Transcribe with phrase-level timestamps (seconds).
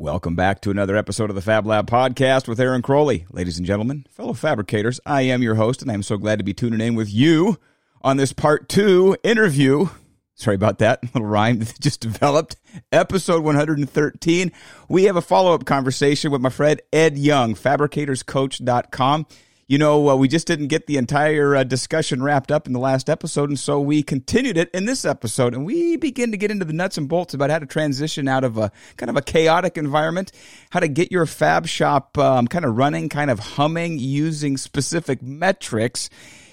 [0.00, 3.26] Welcome back to another episode of the Fab Lab podcast with Aaron Crowley.
[3.32, 6.44] Ladies and gentlemen, fellow fabricators, I am your host, and I am so glad to
[6.44, 7.58] be tuning in with you
[8.00, 9.88] on this part two interview.
[10.36, 12.54] Sorry about that little rhyme that just developed.
[12.92, 14.52] Episode 113.
[14.88, 19.26] We have a follow up conversation with my friend Ed Young, fabricatorscoach.com
[19.68, 22.78] you know, uh, we just didn't get the entire uh, discussion wrapped up in the
[22.78, 26.50] last episode, and so we continued it in this episode, and we begin to get
[26.50, 29.22] into the nuts and bolts about how to transition out of a kind of a
[29.22, 30.32] chaotic environment,
[30.70, 35.20] how to get your fab shop um, kind of running, kind of humming, using specific
[35.22, 36.08] metrics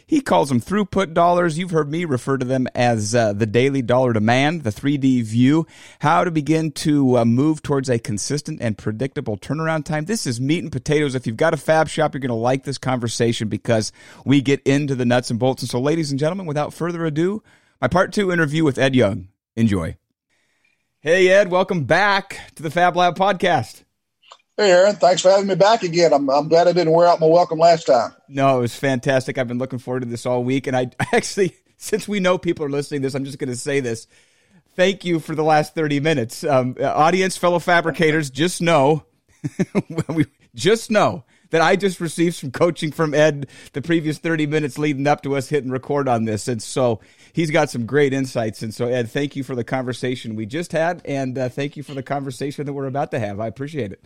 [0.07, 1.57] he calls them throughput dollars.
[1.57, 5.65] You've heard me refer to them as uh, the daily dollar demand, the 3D view,
[5.99, 10.05] how to begin to uh, move towards a consistent and predictable turnaround time.
[10.05, 11.15] This is meat and potatoes.
[11.15, 13.91] If you've got a fab shop, you're going to like this conversation because
[14.25, 15.63] we get into the nuts and bolts.
[15.63, 17.41] And so, ladies and gentlemen, without further ado,
[17.81, 19.29] my part two interview with Ed Young.
[19.55, 19.97] Enjoy.
[20.99, 23.84] Hey, Ed, welcome back to the Fab Lab podcast.
[24.57, 24.95] Hey, Aaron.
[24.95, 26.13] Thanks for having me back again.
[26.13, 28.15] I'm, I'm glad I didn't wear out my welcome last time.
[28.29, 29.37] No, it was fantastic.
[29.37, 30.65] I've been looking forward to this all week.
[30.67, 33.57] And I actually, since we know people are listening to this, I'm just going to
[33.57, 34.07] say this.
[34.77, 36.45] Thank you for the last 30 minutes.
[36.45, 39.05] Um, audience, fellow fabricators, just know,
[40.55, 45.05] just know that I just received some coaching from Ed the previous 30 minutes leading
[45.05, 46.47] up to us hitting record on this.
[46.47, 47.01] And so
[47.33, 48.63] he's got some great insights.
[48.63, 51.01] And so, Ed, thank you for the conversation we just had.
[51.03, 53.41] And uh, thank you for the conversation that we're about to have.
[53.41, 54.05] I appreciate it.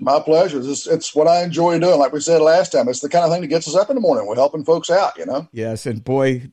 [0.00, 0.58] My pleasure.
[0.58, 1.98] It's, it's what I enjoy doing.
[1.98, 3.94] Like we said last time, it's the kind of thing that gets us up in
[3.94, 4.26] the morning.
[4.26, 5.48] We're helping folks out, you know?
[5.52, 5.86] Yes.
[5.86, 6.50] And boy,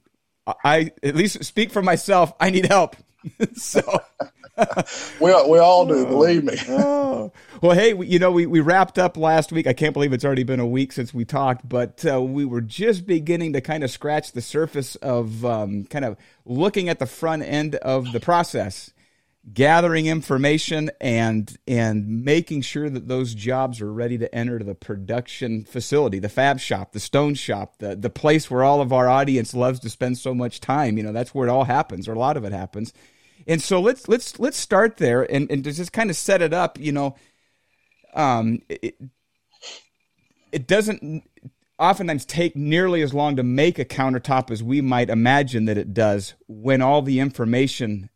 [0.64, 2.34] I at least speak for myself.
[2.40, 2.96] I need help.
[3.56, 3.82] so
[5.20, 6.56] we, we all do, believe me.
[6.70, 7.32] oh.
[7.62, 9.68] Well, hey, we, you know, we, we wrapped up last week.
[9.68, 12.62] I can't believe it's already been a week since we talked, but uh, we were
[12.62, 17.06] just beginning to kind of scratch the surface of um, kind of looking at the
[17.06, 18.94] front end of the process
[19.54, 25.64] gathering information and and making sure that those jobs are ready to enter the production
[25.64, 29.54] facility, the fab shop, the stone shop, the the place where all of our audience
[29.54, 30.98] loves to spend so much time.
[30.98, 32.94] You know, that's where it all happens, or a lot of it happens.
[33.48, 36.80] And so let's let's let's start there and, and just kind of set it up.
[36.80, 37.16] You know,
[38.14, 38.96] um, it,
[40.52, 41.24] it doesn't
[41.78, 45.94] oftentimes take nearly as long to make a countertop as we might imagine that it
[45.94, 48.10] does when all the information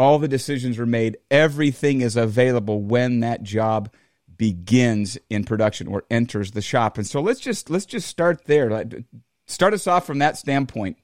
[0.00, 1.18] all the decisions are made.
[1.30, 3.92] Everything is available when that job
[4.34, 6.96] begins in production or enters the shop.
[6.96, 8.86] And so let's just let's just start there.
[9.46, 10.96] Start us off from that standpoint.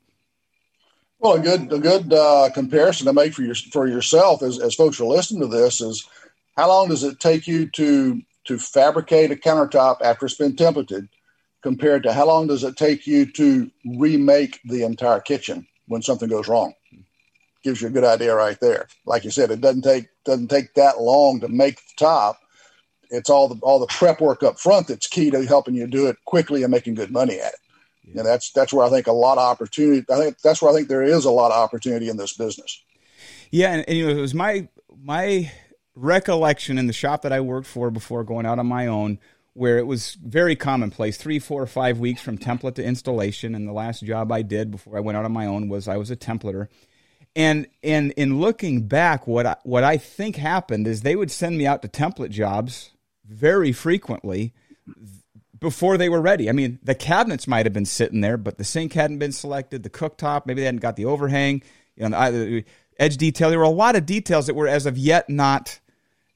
[1.19, 4.75] Well, a good a good uh, comparison to make for your for yourself as, as
[4.75, 6.09] folks are listening to this is
[6.57, 11.07] how long does it take you to to fabricate a countertop after it's been templated
[11.63, 16.31] compared to how long does it take you to remake the entire kitchen when something
[16.31, 16.73] goes wrong?
[17.67, 18.87] Gives you a good idea right there.
[19.07, 22.39] Like you said, it doesn't take doesn't take that long to make the top.
[23.11, 26.07] It's all the all the prep work up front that's key to helping you do
[26.07, 27.59] it quickly and making good money at it.
[28.05, 28.21] Yeah.
[28.21, 30.07] And that's that's where I think a lot of opportunity.
[30.09, 32.81] I think that's where I think there is a lot of opportunity in this business.
[33.51, 34.69] Yeah, and, and you know, it was my
[35.03, 35.51] my
[35.97, 39.19] recollection in the shop that I worked for before going out on my own
[39.55, 43.55] where it was very commonplace three, four, or five weeks from template to installation.
[43.55, 45.97] And the last job I did before I went out on my own was I
[45.97, 46.69] was a templater.
[47.37, 51.59] And and in looking back, what I, what I think happened is they would send
[51.59, 52.93] me out to template jobs
[53.29, 54.55] very frequently
[55.61, 56.49] before they were ready.
[56.49, 59.83] I mean, the cabinets might have been sitting there, but the sink hadn't been selected,
[59.83, 61.63] the cooktop, maybe they hadn't got the overhang,
[61.95, 62.65] you know, the
[62.99, 63.51] edge detail.
[63.51, 65.79] There were a lot of details that were as of yet not,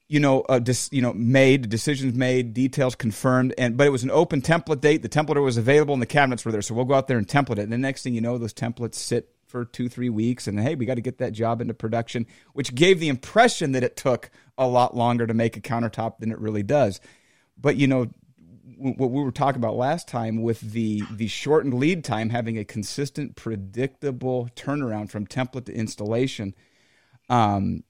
[0.09, 4.05] you know, uh, dis, you know, made, decisions made, details confirmed, and but it was
[4.05, 5.03] an open template date.
[5.03, 7.27] The templater was available, and the cabinets were there, so we'll go out there and
[7.27, 7.61] template it.
[7.61, 10.75] And the next thing you know, those templates sit for two, three weeks, and hey,
[10.75, 14.31] we got to get that job into production, which gave the impression that it took
[14.57, 17.01] a lot longer to make a countertop than it really does.
[17.59, 18.11] But you know,
[18.79, 22.65] what we were talking about last time with the the shortened lead time, having a
[22.65, 26.55] consistent, predictable turnaround from template to installation.
[27.29, 27.85] Um,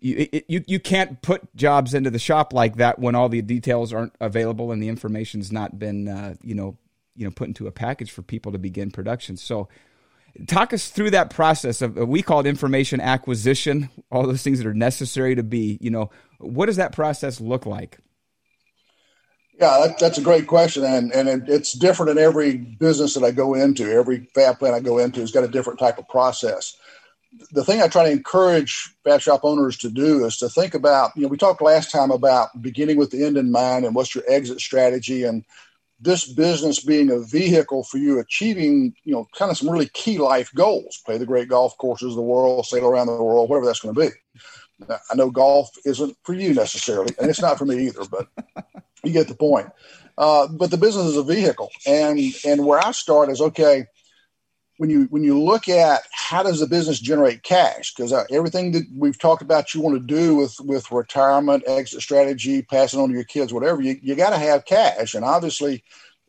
[0.00, 3.42] you, it, you you can't put jobs into the shop like that when all the
[3.42, 6.76] details aren't available and the information's not been uh, you know
[7.14, 9.36] you know put into a package for people to begin production.
[9.36, 9.68] So
[10.46, 14.66] talk us through that process of we call it information acquisition all those things that
[14.66, 17.98] are necessary to be you know what does that process look like?
[19.58, 23.24] Yeah that, that's a great question and, and it, it's different in every business that
[23.24, 23.90] i go into.
[23.90, 26.76] Every fab plant i go into has got a different type of process.
[27.52, 31.12] The thing i try to encourage fab shop owners to do is to think about
[31.16, 34.14] you know we talked last time about beginning with the end in mind and what's
[34.14, 35.44] your exit strategy and
[36.00, 40.18] this business being a vehicle for you achieving, you know, kind of some really key
[40.18, 41.00] life goals.
[41.04, 43.94] Play the great golf courses of the world, sail around the world, whatever that's going
[43.94, 44.08] to be.
[45.10, 48.28] I know golf isn't for you necessarily, and it's not for me either, but
[49.04, 49.68] you get the point.
[50.16, 53.86] Uh, but the business is a vehicle, and and where I start is okay.
[54.78, 58.72] When you when you look at how does the business generate cash, because uh, everything
[58.72, 63.08] that we've talked about you want to do with with retirement, exit strategy, passing on
[63.08, 65.82] to your kids, whatever, you, you got to have cash, and obviously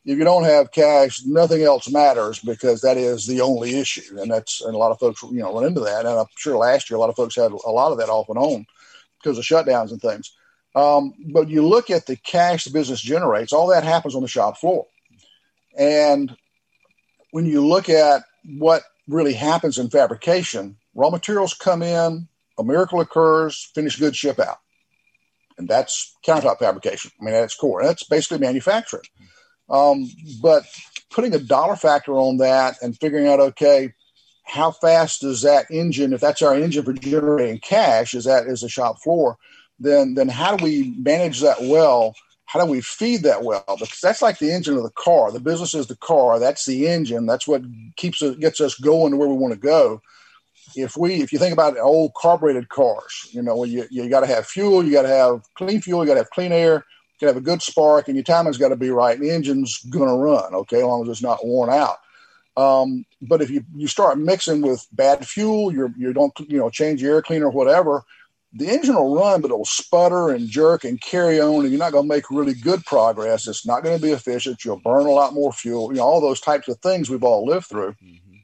[0.05, 4.19] if you don't have cash, nothing else matters because that is the only issue.
[4.19, 6.05] And that's, and a lot of folks, you know, run into that.
[6.05, 8.29] And I'm sure last year, a lot of folks had a lot of that off
[8.29, 8.65] and on
[9.21, 10.33] because of shutdowns and things.
[10.75, 14.27] Um, but you look at the cash the business generates, all that happens on the
[14.27, 14.87] shop floor.
[15.77, 16.35] And
[17.31, 18.23] when you look at
[18.57, 24.39] what really happens in fabrication, raw materials come in, a miracle occurs, finished goods ship
[24.39, 24.59] out.
[25.57, 27.11] And that's countertop fabrication.
[27.19, 27.83] I mean, that's core.
[27.83, 29.03] That's basically manufacturing.
[29.69, 30.09] Um,
[30.41, 30.63] but
[31.09, 33.93] putting a dollar factor on that and figuring out, okay,
[34.45, 38.61] how fast does that engine, if that's our engine for generating cash, is that is
[38.61, 39.37] the shop floor,
[39.79, 42.15] then then how do we manage that well?
[42.49, 43.63] How do we feed that well?
[43.67, 45.31] Because that's like the engine of the car.
[45.31, 46.39] The business is the car.
[46.39, 47.27] That's the engine.
[47.27, 47.61] That's what
[47.95, 50.01] keeps it gets us going to where we want to go.
[50.75, 54.25] If we if you think about old carbureted cars, you know, you you got to
[54.25, 57.19] have fuel, you got to have clean fuel, you got to have clean air, you
[57.21, 59.15] got to have a good spark, and your timing's got to be right.
[59.15, 61.97] And the engine's going to run, okay, as long as it's not worn out.
[62.57, 66.71] Um, but if you, you start mixing with bad fuel, you're, you don't you know
[66.71, 68.05] change your air cleaner or whatever,
[68.53, 71.91] the engine will run, but it'll sputter and jerk and carry on, and you're not
[71.91, 73.47] going to make really good progress.
[73.47, 74.65] It's not going to be efficient.
[74.65, 75.91] You'll burn a lot more fuel.
[75.91, 77.91] You know all those types of things we've all lived through.
[78.03, 78.37] Mm-hmm.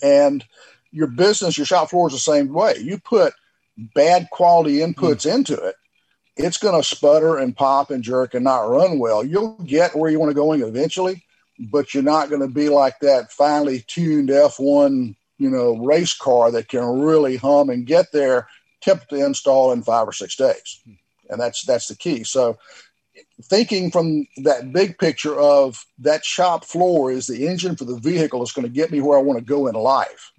[0.00, 0.44] And
[0.92, 2.74] your business, your shop floor is the same way.
[2.78, 3.34] You put
[3.94, 5.38] bad quality inputs mm-hmm.
[5.38, 5.74] into it,
[6.38, 9.24] it's going to sputter and pop and jerk and not run well.
[9.24, 11.24] You'll get where you want to go in eventually,
[11.58, 16.50] but you're not going to be like that finely tuned F1, you know, race car
[16.52, 18.48] that can really hum and get there,
[18.82, 20.80] to install in five or six days.
[21.30, 22.24] And that's that's the key.
[22.24, 22.58] So
[23.42, 28.38] thinking from that big picture of that shop floor is the engine for the vehicle
[28.38, 30.32] that's going to get me where I want to go in life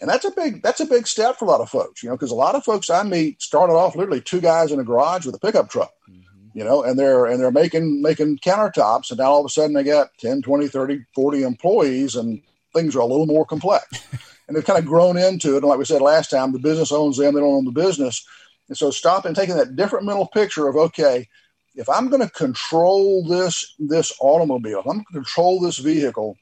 [0.00, 2.16] and that's a big that's a big step for a lot of folks you know
[2.16, 5.26] because a lot of folks i meet started off literally two guys in a garage
[5.26, 6.58] with a pickup truck mm-hmm.
[6.58, 9.74] you know and they're and they're making making countertops and now all of a sudden
[9.74, 12.40] they got 10 20 30 40 employees and
[12.74, 13.86] things are a little more complex
[14.48, 16.92] and they've kind of grown into it and like we said last time the business
[16.92, 18.26] owns them they don't own the business
[18.68, 21.28] and so stop and taking that different mental picture of okay
[21.74, 26.36] if i'm going to control this this automobile if i'm going to control this vehicle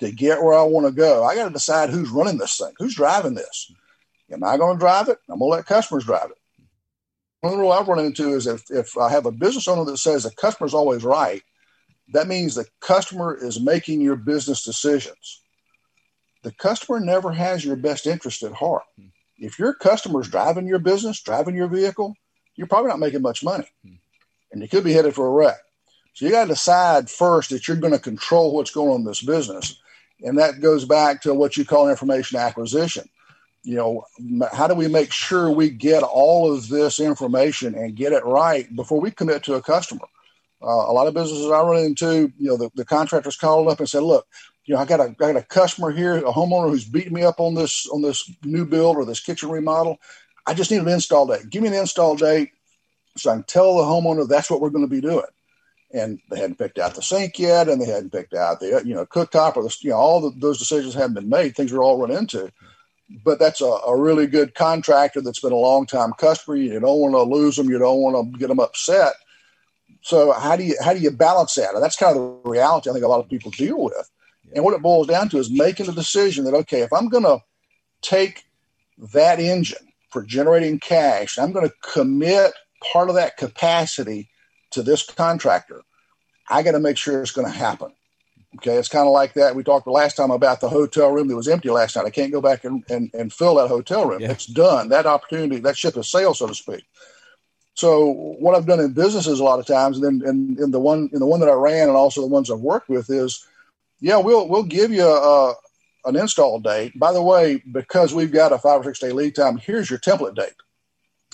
[0.00, 2.72] to get where I want to go, I got to decide who's running this thing,
[2.78, 3.72] who's driving this.
[4.32, 5.18] Am I going to drive it?
[5.28, 6.38] I'm going to let customers drive it.
[7.40, 10.22] One rule I've run into is if, if I have a business owner that says
[10.22, 11.42] the customer's always right,
[12.12, 15.42] that means the customer is making your business decisions.
[16.44, 18.84] The customer never has your best interest at heart.
[19.38, 22.14] If your customer's driving your business, driving your vehicle,
[22.54, 23.66] you're probably not making much money.
[24.52, 25.56] And you could be headed for a wreck.
[26.12, 29.04] So you got to decide first that you're going to control what's going on in
[29.04, 29.80] this business.
[30.20, 33.08] And that goes back to what you call information acquisition.
[33.64, 34.04] You know,
[34.52, 38.74] how do we make sure we get all of this information and get it right
[38.76, 40.06] before we commit to a customer?
[40.62, 43.80] Uh, a lot of businesses I run into, you know, the, the contractors called up
[43.80, 44.26] and said, look,
[44.64, 47.22] you know, I got a I got a customer here, a homeowner who's beating me
[47.22, 49.98] up on this on this new build or this kitchen remodel.
[50.46, 51.50] I just need an install date.
[51.50, 52.50] Give me an install date
[53.16, 55.24] so I can tell the homeowner that's what we're going to be doing
[55.94, 58.94] and they hadn't picked out the sink yet, and they hadn't picked out the you
[58.94, 61.54] know cooktop or the you know all the, those decisions hadn't been made.
[61.54, 62.52] Things were all run into.
[63.22, 66.56] But that's a, a really good contractor that's been a long time customer.
[66.56, 67.70] You don't want to lose them.
[67.70, 69.12] You don't want to get them upset.
[70.02, 71.74] So how do you how do you balance that?
[71.74, 74.10] And that's kind of the reality I think a lot of people deal with.
[74.54, 77.24] And what it boils down to is making the decision that okay, if I'm going
[77.24, 77.42] to
[78.02, 78.44] take
[79.12, 82.52] that engine for generating cash, I'm going to commit
[82.92, 84.30] part of that capacity
[84.70, 85.82] to this contractor.
[86.48, 87.92] I got to make sure it's going to happen.
[88.56, 89.56] Okay, it's kind of like that.
[89.56, 92.04] We talked the last time about the hotel room that was empty last night.
[92.04, 94.20] I can't go back and, and, and fill that hotel room.
[94.20, 94.30] Yeah.
[94.30, 94.90] It's done.
[94.90, 96.84] That opportunity, that ship has sailed, so to speak.
[97.74, 100.78] So what I've done in businesses a lot of times, and then in, in the
[100.78, 103.44] one in the one that I ran, and also the ones I've worked with, is
[104.04, 105.54] yeah, we'll we'll give you a,
[106.04, 106.92] an install date.
[106.98, 109.98] By the way, because we've got a five or six day lead time, here's your
[109.98, 110.52] template date.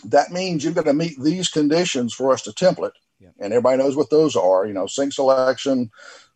[0.05, 2.93] That means you've got to meet these conditions for us to template
[3.41, 4.67] and everybody knows what those are.
[4.67, 5.91] You know, sink selection,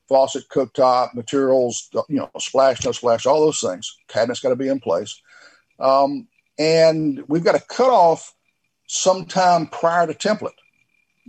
[0.09, 3.97] faucet, cooktop, materials, you know, splash, no splash, all those things.
[4.09, 5.21] Cabinet's got to be in place.
[5.79, 6.27] Um,
[6.59, 8.35] and we've got to cut off
[8.89, 10.51] sometime prior to template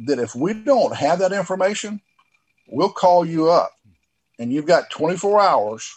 [0.06, 2.02] that if we don't have that information,
[2.68, 3.75] we'll call you up
[4.40, 5.94] and you've got 24 hours,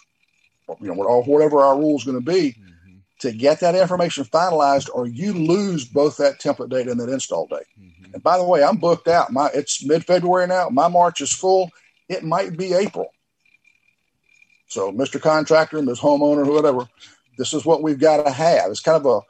[0.81, 2.97] you know, or whatever our rule is going to be, mm-hmm.
[3.21, 7.47] to get that information finalized, or you lose both that template date and that install
[7.47, 7.67] date.
[7.81, 8.15] Mm-hmm.
[8.15, 9.33] And by the way, I'm booked out.
[9.33, 10.69] My it's mid February now.
[10.69, 11.71] My March is full.
[12.09, 13.13] It might be April.
[14.69, 15.21] So, Mr.
[15.21, 15.99] Contractor, Ms.
[15.99, 16.89] Homeowner, whatever,
[17.39, 18.71] this is what we've got to have.
[18.71, 19.21] It's kind of a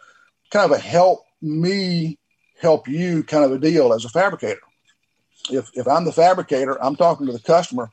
[0.51, 2.19] kind of a help me
[2.61, 4.61] help you kind of a deal as a fabricator.
[5.51, 7.91] If if I'm the fabricator, I'm talking to the customer.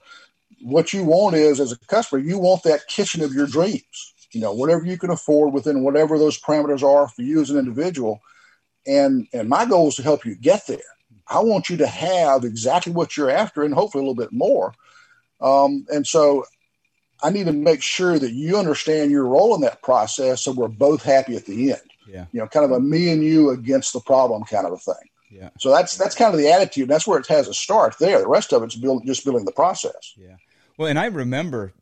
[0.66, 4.42] What you want is, as a customer, you want that kitchen of your dreams you
[4.42, 8.22] know, whatever you can afford within whatever those parameters are for you as an individual.
[8.86, 10.78] And and my goal is to help you get there.
[11.28, 14.74] I want you to have exactly what you're after and hopefully a little bit more.
[15.42, 16.44] Um, and so
[17.24, 20.68] I need to make sure that you understand your role in that process so we're
[20.68, 21.82] both happy at the end.
[22.06, 22.26] Yeah.
[22.32, 25.10] You know, kind of a me and you against the problem kind of a thing.
[25.32, 25.50] Yeah.
[25.60, 26.90] So that's that's kind of the attitude.
[26.90, 28.20] That's where it has a start there.
[28.20, 30.14] The rest of it's build, just building the process.
[30.18, 30.36] Yeah.
[30.78, 31.74] Well, and I remember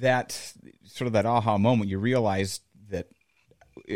[0.00, 0.52] that
[0.84, 1.90] sort of that aha moment.
[1.90, 2.60] You realize
[2.90, 3.08] that
[3.90, 3.94] uh,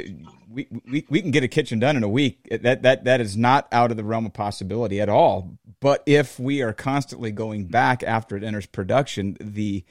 [0.51, 2.49] we, we we can get a kitchen done in a week.
[2.51, 5.59] That that that is not out of the realm of possibility at all.
[5.81, 9.85] But if we are constantly going back after it enters production, the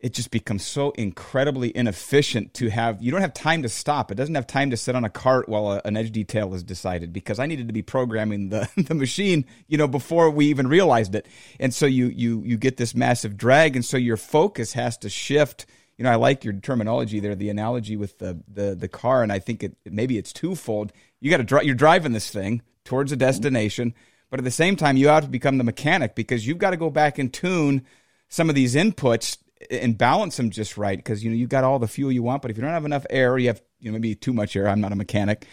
[0.00, 4.10] it just becomes so incredibly inefficient to have you don't have time to stop.
[4.10, 6.62] It doesn't have time to sit on a cart while a, an edge detail is
[6.62, 10.66] decided because i needed to be programming the, the machine you know before we even
[10.66, 11.26] realized it.
[11.58, 15.10] And so you you you get this massive drag and so your focus has to
[15.10, 15.66] shift.
[15.98, 19.30] You know i like your terminology there the analogy with the the, the car and
[19.30, 20.92] i think it maybe it's twofold.
[21.20, 23.26] You got to drive you're driving this thing towards a mm-hmm.
[23.26, 23.94] destination
[24.30, 26.78] but at the same time you have to become the mechanic because you've got to
[26.78, 27.84] go back and tune
[28.30, 29.36] some of these inputs
[29.70, 32.42] and balance them just right because you know you've got all the fuel you want,
[32.42, 34.68] but if you don't have enough air, you have you know maybe too much air.
[34.68, 35.46] I'm not a mechanic,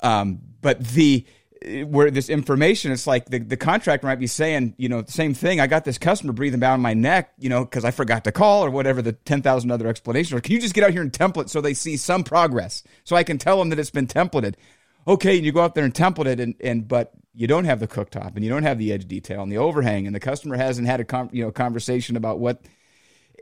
[0.00, 1.26] um, but the
[1.86, 5.34] where this information, it's like the, the contractor might be saying, you know, the same
[5.34, 5.60] thing.
[5.60, 8.64] I got this customer breathing down my neck, you know, because I forgot to call
[8.64, 10.32] or whatever the 10,000 other explanations.
[10.36, 13.16] Or can you just get out here and template so they see some progress so
[13.16, 14.54] I can tell them that it's been templated?
[15.06, 17.80] Okay, and you go out there and template it, and, and but you don't have
[17.80, 20.56] the cooktop and you don't have the edge detail and the overhang, and the customer
[20.56, 22.62] hasn't had a you know conversation about what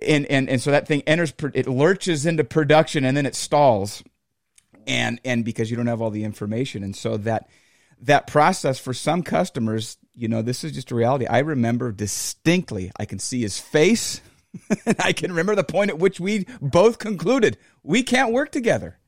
[0.04, 4.02] and and and so that thing enters it lurches into production and then it stalls
[4.86, 7.48] and and because you don't have all the information and so that
[8.00, 12.90] that process for some customers you know this is just a reality i remember distinctly
[12.98, 14.20] i can see his face
[14.86, 18.98] and i can remember the point at which we both concluded we can't work together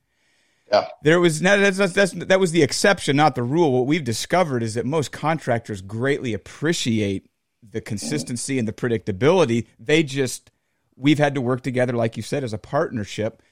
[0.73, 0.89] yeah.
[1.03, 3.71] There was that's, that's, that's, that was the exception, not the rule.
[3.71, 7.29] What we've discovered is that most contractors greatly appreciate
[7.69, 9.67] the consistency and the predictability.
[9.79, 10.51] They just
[10.97, 13.43] we've had to work together, like you said, as a partnership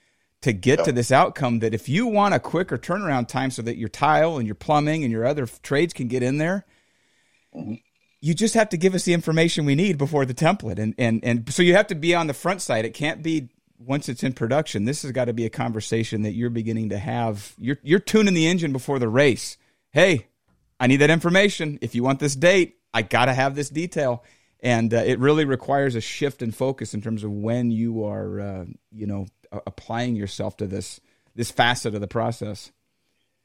[0.43, 0.87] to get yep.
[0.87, 4.39] to this outcome that if you want a quicker turnaround time so that your tile
[4.39, 6.67] and your plumbing and your other trades can get in there,
[7.55, 7.75] mm-hmm.
[8.21, 10.79] you just have to give us the information we need before the template.
[10.79, 12.85] And, and, and so you have to be on the front side.
[12.85, 14.85] It can't be once it's in production.
[14.85, 17.55] This has got to be a conversation that you're beginning to have.
[17.59, 19.57] You're, you're tuning the engine before the race.
[19.91, 20.27] Hey,
[20.81, 21.79] I need that information.
[21.83, 24.25] If you want this date, I got to have this detail
[24.63, 28.41] and uh, it really requires a shift in focus in terms of when you are,
[28.41, 29.27] uh, you know,
[29.67, 31.01] applying yourself to this
[31.35, 32.71] this facet of the process.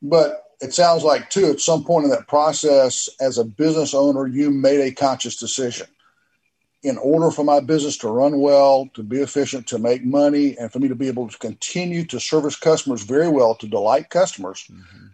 [0.01, 4.27] But it sounds like too, at some point in that process, as a business owner,
[4.27, 5.87] you made a conscious decision.
[6.83, 10.71] In order for my business to run well, to be efficient, to make money, and
[10.71, 14.65] for me to be able to continue to service customers very well, to delight customers,
[14.71, 15.07] mm-hmm.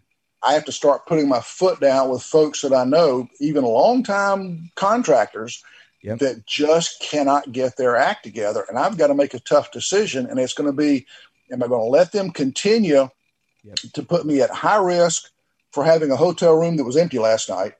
[0.43, 4.71] I have to start putting my foot down with folks that I know, even long-time
[4.75, 5.63] contractors
[6.03, 6.19] yep.
[6.19, 8.65] that just cannot get their act together.
[8.69, 10.27] And I've got to make a tough decision.
[10.27, 11.07] And it's going to be
[11.51, 13.09] am I going to let them continue
[13.63, 13.75] yep.
[13.93, 15.31] to put me at high risk
[15.71, 17.73] for having a hotel room that was empty last night?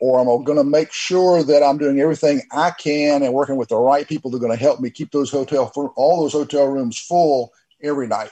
[0.00, 3.56] Or am I going to make sure that I'm doing everything I can and working
[3.56, 6.32] with the right people that are going to help me keep those hotel all those
[6.32, 8.30] hotel rooms full every night?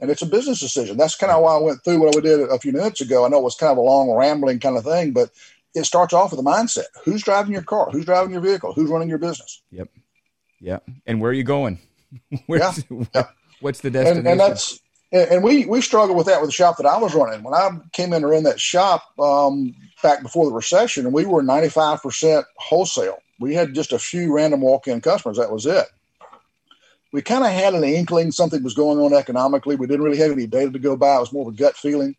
[0.00, 0.96] And it's a business decision.
[0.96, 3.24] That's kind of why I went through what I did a few minutes ago.
[3.24, 5.30] I know it was kind of a long, rambling kind of thing, but
[5.76, 6.86] it starts off with a mindset.
[7.04, 7.90] Who's driving your car?
[7.90, 8.72] Who's driving your vehicle?
[8.72, 9.62] Who's running your business?
[9.70, 9.90] Yep.
[10.60, 10.88] Yep.
[11.06, 11.78] And where are you going?
[12.48, 12.72] yeah.
[13.14, 13.26] yeah.
[13.60, 14.18] What's the destination?
[14.18, 14.80] And, and, that's
[15.12, 17.42] and we we struggled with that with the shop that I was running.
[17.42, 21.42] When I came in to run that shop um, back before the recession, we were
[21.42, 23.18] ninety five percent wholesale.
[23.38, 25.36] We had just a few random walk in customers.
[25.36, 25.86] That was it.
[27.12, 29.76] We kind of had an inkling something was going on economically.
[29.76, 31.16] We didn't really have any data to go by.
[31.16, 32.16] It was more of a gut feeling.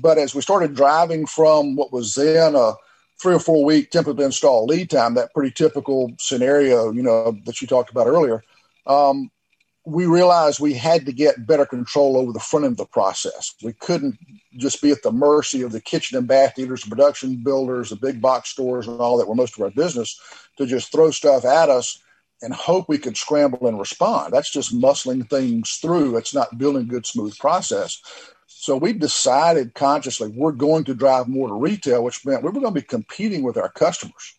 [0.00, 2.74] But as we started driving from what was then a
[3.20, 7.60] three or four week template install lead time, that pretty typical scenario, you know, that
[7.60, 8.42] you talked about earlier,
[8.86, 9.30] um,
[9.84, 13.54] we realized we had to get better control over the front end of the process.
[13.62, 14.18] We couldn't
[14.56, 18.20] just be at the mercy of the kitchen and bath dealers, production builders, the big
[18.20, 20.18] box stores, and all that were most of our business
[20.58, 22.02] to just throw stuff at us
[22.42, 24.32] and hope we could scramble and respond.
[24.32, 26.16] That's just muscling things through.
[26.16, 28.00] It's not building a good, smooth process.
[28.52, 32.60] So we decided consciously we're going to drive more to retail, which meant we were
[32.60, 34.34] going to be competing with our customers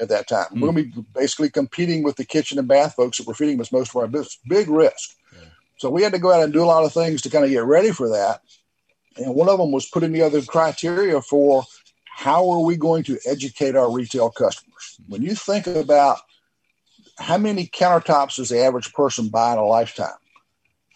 [0.00, 0.46] at that time.
[0.46, 0.60] Mm.
[0.60, 3.60] We're going to be basically competing with the kitchen and bath folks that were feeding
[3.60, 4.38] us most of our business.
[4.48, 5.10] Big risk.
[5.34, 5.48] Yeah.
[5.76, 7.50] So we had to go out and do a lot of things to kind of
[7.50, 8.40] get ready for that.
[9.18, 11.64] And one of them was putting together criteria for
[12.06, 14.98] how are we going to educate our retail customers.
[15.06, 16.18] When you think about
[17.18, 20.16] how many countertops does the average person buy in a lifetime?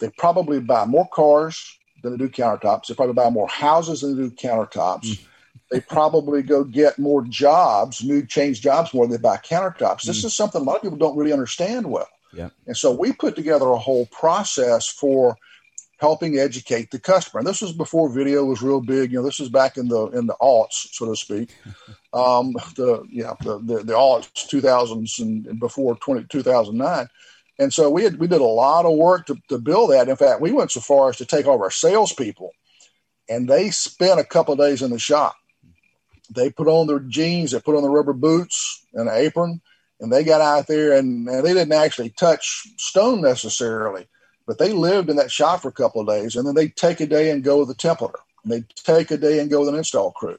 [0.01, 2.87] They probably buy more cars than they do countertops.
[2.87, 5.05] They probably buy more houses than they do countertops.
[5.05, 5.27] Mm
[5.73, 10.03] they probably go get more jobs, new change jobs more than they buy countertops.
[10.03, 10.27] This mm.
[10.27, 12.09] is something a lot of people don't really understand well.
[12.33, 12.51] Yeah.
[12.67, 15.37] And so we put together a whole process for
[15.99, 17.41] helping educate the customer.
[17.41, 19.13] And this was before video was real big.
[19.13, 21.57] You know, this was back in the in the aughts, so to speak.
[22.15, 27.09] Um, the yeah, the the, the aughts, 2000s and before 20, 2009.
[27.63, 30.09] And so we had, we did a lot of work to, to build that.
[30.09, 32.51] In fact, we went so far as to take all of our salespeople,
[33.29, 35.37] and they spent a couple of days in the shop
[36.35, 39.61] they put on their jeans, they put on the rubber boots and an apron,
[40.01, 44.07] and they got out there and, and they didn't actually touch stone necessarily,
[44.47, 47.01] but they lived in that shop for a couple of days, and then they take
[47.01, 48.21] a day and go with the templater.
[48.45, 50.39] And they take a day and go with an install crew,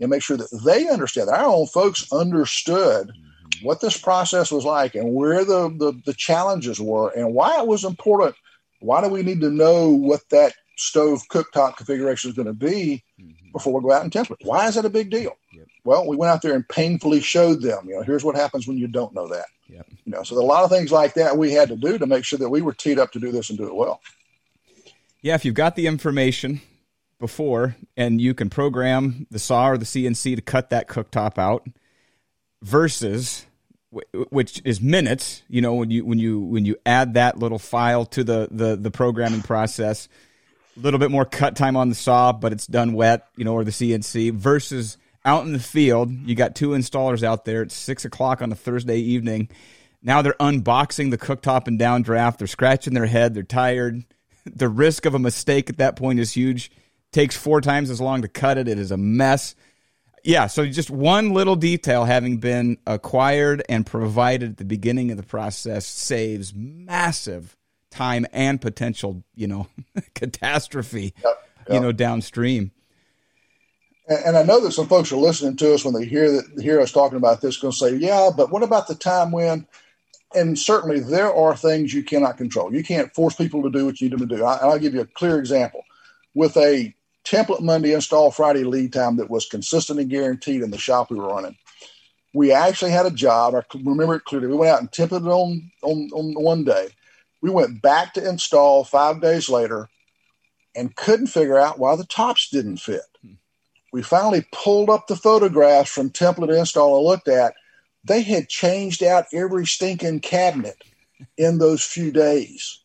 [0.00, 3.28] and make sure that they understand that our own folks understood mm-hmm.
[3.62, 7.66] What this process was like and where the, the the challenges were and why it
[7.66, 8.34] was important.
[8.80, 13.04] Why do we need to know what that stove cooktop configuration is going to be
[13.20, 13.52] mm-hmm.
[13.52, 14.44] before we go out and template.
[14.44, 15.36] Why is that a big deal?
[15.52, 15.66] Yep.
[15.84, 18.78] Well, we went out there and painfully showed them, you know, here's what happens when
[18.78, 19.46] you don't know that.
[19.68, 19.86] Yep.
[20.04, 22.24] You know, so a lot of things like that we had to do to make
[22.24, 24.00] sure that we were teed up to do this and do it well.
[25.22, 26.60] Yeah, if you've got the information
[27.20, 31.66] before and you can program the saw or the CNC to cut that cooktop out
[32.60, 33.46] versus
[34.30, 38.06] which is minutes you know when you when you when you add that little file
[38.06, 40.08] to the the, the programming process
[40.76, 43.54] a little bit more cut time on the saw, but it's done wet, you know,
[43.54, 46.10] or the CNC versus out in the field.
[46.10, 47.62] You got two installers out there.
[47.62, 49.48] It's six o'clock on a Thursday evening.
[50.02, 52.38] Now they're unboxing the cooktop and downdraft.
[52.38, 53.34] They're scratching their head.
[53.34, 54.04] They're tired.
[54.44, 56.72] The risk of a mistake at that point is huge.
[57.12, 58.66] Takes four times as long to cut it.
[58.66, 59.54] It is a mess.
[60.24, 65.16] Yeah, so just one little detail having been acquired and provided at the beginning of
[65.16, 67.56] the process saves massive
[67.90, 69.66] time and potential, you know,
[70.14, 71.68] catastrophe, yep, yep.
[71.68, 72.70] you know, downstream.
[74.08, 76.60] And, and, I know that some folks are listening to us when they hear that
[76.60, 79.66] hear us talking about this, going to say, "Yeah, but what about the time when?"
[80.34, 82.74] And certainly, there are things you cannot control.
[82.74, 84.44] You can't force people to do what you need them to do.
[84.44, 85.84] I, I'll give you a clear example
[86.34, 90.78] with a template Monday install Friday lead time that was consistent and guaranteed in the
[90.78, 91.56] shop we were running.
[92.34, 93.54] We actually had a job.
[93.54, 94.48] I remember it clearly.
[94.48, 96.88] We went out and templated on on, on one day
[97.42, 99.88] we went back to install five days later
[100.74, 103.02] and couldn't figure out why the tops didn't fit.
[103.92, 107.54] We finally pulled up the photographs from template install and looked at.
[108.04, 110.82] They had changed out every stinking cabinet
[111.36, 112.81] in those few days.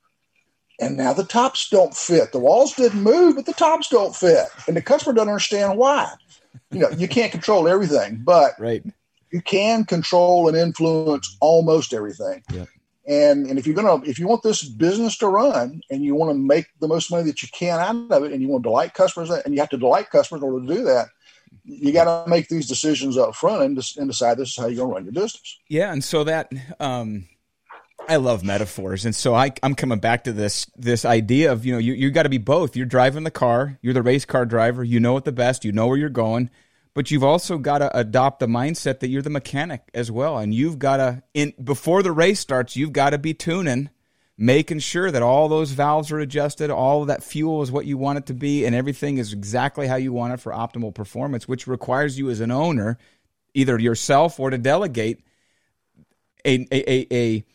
[0.79, 2.31] And now the tops don't fit.
[2.31, 4.45] The walls didn't move, but the tops don't fit.
[4.67, 6.11] And the customer doesn't understand why.
[6.71, 8.83] You know, you can't control everything, but right.
[9.31, 12.43] you can control and influence almost everything.
[12.51, 12.67] Yep.
[13.07, 16.29] And, and if you're gonna if you want this business to run and you want
[16.29, 18.69] to make the most money that you can out of it and you want to
[18.69, 21.07] delight customers and you have to delight customers in order to do that,
[21.63, 24.75] you got to make these decisions up front and, and decide this is how you're
[24.75, 25.57] going to run your business.
[25.69, 27.29] Yeah, and so that um,
[28.07, 31.73] I love metaphors, and so I, I'm coming back to this this idea of you
[31.73, 32.75] know you you got to be both.
[32.75, 35.73] You're driving the car, you're the race car driver, you know it the best, you
[35.73, 36.49] know where you're going,
[36.97, 40.51] but you've also got to adopt the mindset that you're the mechanic as well and
[40.51, 43.91] you've got to in before the race starts you've got to be tuning
[44.35, 48.17] making sure that all those valves are adjusted all that fuel is what you want
[48.17, 51.67] it to be and everything is exactly how you want it for optimal performance which
[51.67, 52.97] requires you as an owner
[53.53, 55.19] either yourself or to delegate
[56.45, 57.45] a a a, a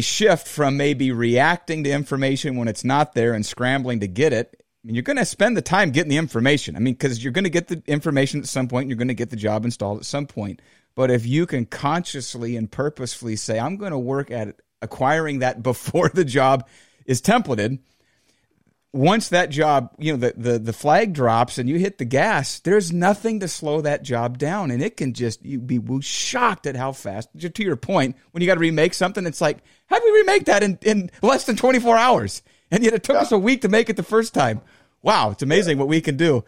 [0.00, 4.62] shift from maybe reacting to information when it's not there and scrambling to get it
[4.82, 6.76] I mean, you're going to spend the time getting the information.
[6.76, 9.14] I mean, because you're going to get the information at some point, you're going to
[9.14, 10.62] get the job installed at some point.
[10.94, 15.62] But if you can consciously and purposefully say, I'm going to work at acquiring that
[15.64, 16.68] before the job
[17.06, 17.80] is templated,
[18.92, 22.60] once that job, you know, the, the, the flag drops and you hit the gas,
[22.60, 24.70] there's nothing to slow that job down.
[24.70, 28.46] And it can just, you be shocked at how fast, to your point, when you
[28.46, 31.56] got to remake something, it's like, how do we remake that in, in less than
[31.56, 32.42] 24 hours?
[32.70, 33.22] And yet it took yeah.
[33.22, 34.62] us a week to make it the first time
[35.02, 36.44] wow, it's amazing what we can do.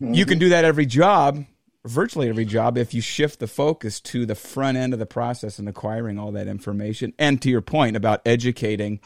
[0.00, 0.14] Mm-hmm.
[0.14, 1.44] You can do that every job.
[1.84, 5.58] virtually every job if you shift the focus to the front end of the process
[5.58, 7.12] and acquiring all that information.
[7.18, 9.00] And to your point about educating,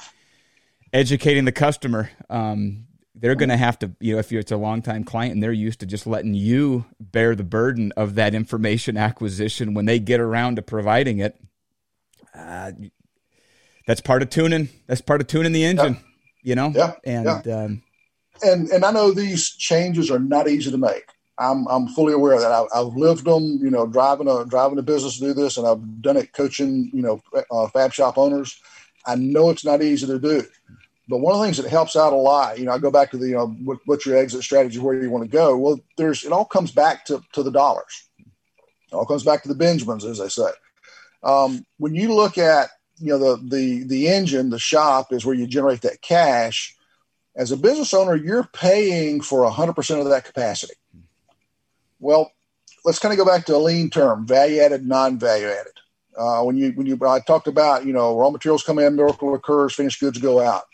[0.96, 4.56] educating the customer, um, they're going to have to, you know, if you're it's a
[4.56, 8.34] long time client and they're used to just letting you bear the burden of that
[8.34, 11.38] information acquisition when they get around to providing it.
[12.34, 12.72] Uh,
[13.86, 14.68] that's part of tuning.
[14.86, 15.94] That's part of tuning the engine.
[15.94, 16.00] Yeah.
[16.42, 16.72] You know.
[16.74, 16.92] Yeah.
[17.04, 17.64] And yeah.
[17.64, 17.82] Um,
[18.42, 21.04] and and I know these changes are not easy to make.
[21.38, 22.52] I'm I'm fully aware of that.
[22.52, 25.66] I, have lived them, you know, driving a driving a business to do this, and
[25.66, 28.58] I've done it coaching, you know, uh, fab shop owners.
[29.06, 30.42] I know it's not easy to do,
[31.08, 33.10] but one of the things that helps out a lot, you know, I go back
[33.12, 35.56] to the, you know, what, what's your exit strategy, where you want to go.
[35.56, 38.08] Well, there's it all comes back to to the dollars.
[38.18, 40.50] It all comes back to the Benjamins, as they say.
[41.22, 45.34] Um, when you look at you know the the the engine, the shop is where
[45.34, 46.74] you generate that cash.
[47.36, 50.72] As a business owner, you're paying for 100% of that capacity.
[52.00, 52.32] Well,
[52.82, 55.72] let's kind of go back to a lean term: value added, non value added.
[56.16, 59.34] Uh, when you when you I talked about you know raw materials come in, miracle
[59.34, 60.64] occurs, finished goods go out.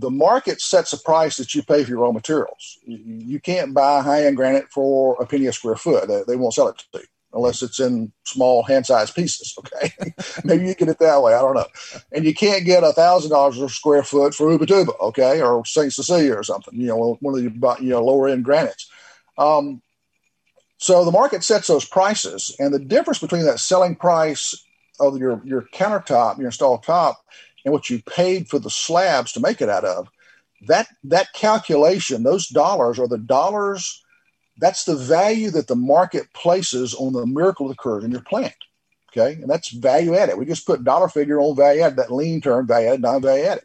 [0.00, 2.78] The market sets a price that you pay for your raw materials.
[2.86, 6.08] You, can't buy high end granite for a penny a square foot.
[6.08, 9.54] They, they won't sell it to you unless it's in small hand-sized pieces.
[9.62, 9.92] Okay,
[10.44, 11.34] maybe you get it that way.
[11.34, 11.66] I don't know.
[12.12, 15.92] And you can't get a thousand dollars a square foot for Ubatuba, okay, or Saint
[15.92, 16.78] Cecilia or something.
[16.78, 18.90] You know, one of the you know lower end granites.
[19.38, 19.82] Um,
[20.78, 24.64] so the market sets those prices, and the difference between that selling price
[25.00, 27.24] of your your countertop, your installed top,
[27.64, 30.08] and what you paid for the slabs to make it out of,
[30.66, 34.02] that that calculation, those dollars are the dollars
[34.58, 38.54] that's the value that the market places on the miracle that occurs in your plant.
[39.10, 39.40] Okay.
[39.40, 40.38] And that's value added.
[40.38, 43.44] We just put dollar figure on value added, that lean term, value added, non value
[43.44, 43.64] added.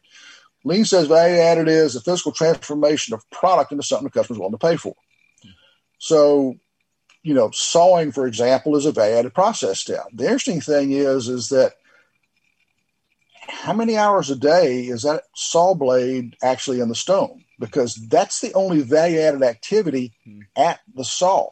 [0.65, 4.51] Lean says value added is a physical transformation of product into something the customer's willing
[4.51, 4.95] to pay for.
[5.99, 6.57] So,
[7.23, 10.07] you know, sawing, for example, is a value added process step.
[10.13, 11.73] The interesting thing is, is that
[13.47, 17.43] how many hours a day is that saw blade actually in the stone?
[17.60, 20.41] Because that's the only value added activity hmm.
[20.55, 21.49] at the saw.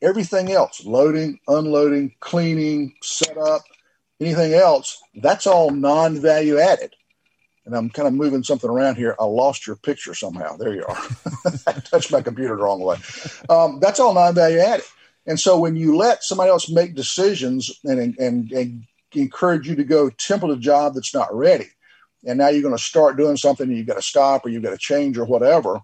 [0.00, 3.62] Everything else, loading, unloading, cleaning, setup,
[4.20, 6.94] anything else, that's all non value added.
[7.66, 9.14] And I'm kind of moving something around here.
[9.20, 10.56] I lost your picture somehow.
[10.56, 10.96] There you are.
[11.66, 12.96] I touched my computer the wrong way.
[13.50, 14.86] Um, that's all non value added.
[15.26, 19.84] And so when you let somebody else make decisions and, and, and encourage you to
[19.84, 21.68] go temple a job that's not ready.
[22.26, 24.62] And now you're going to start doing something and you've got to stop or you've
[24.62, 25.80] got to change or whatever.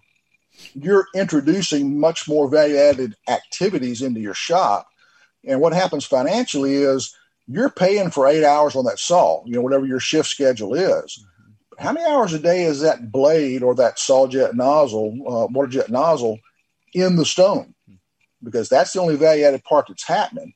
[0.73, 4.87] You're introducing much more value added activities into your shop.
[5.45, 7.15] And what happens financially is
[7.47, 11.25] you're paying for eight hours on that saw, you know, whatever your shift schedule is.
[11.77, 15.67] How many hours a day is that blade or that saw jet nozzle, uh, water
[15.67, 16.39] jet nozzle
[16.93, 17.75] in the stone?
[18.43, 20.53] Because that's the only value added part that's happening.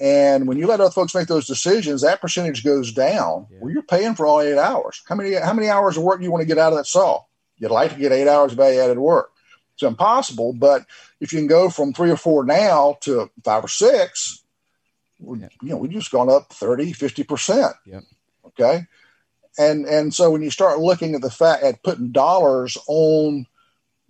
[0.00, 3.46] And when you let other folks make those decisions, that percentage goes down.
[3.50, 3.58] Yeah.
[3.60, 5.02] Well, you're paying for all eight hours.
[5.08, 6.86] How many how many hours of work do you want to get out of that
[6.86, 7.24] saw?
[7.58, 9.30] You'd like to get eight hours of value added work.
[9.74, 10.86] It's impossible, but
[11.20, 14.42] if you can go from three or four now to five or six,
[15.20, 15.48] yeah.
[15.62, 17.74] you know, we've just gone up 30, 50%.
[17.86, 18.02] Yep.
[18.46, 18.86] Okay.
[19.58, 23.46] And and so when you start looking at the fact at putting dollars on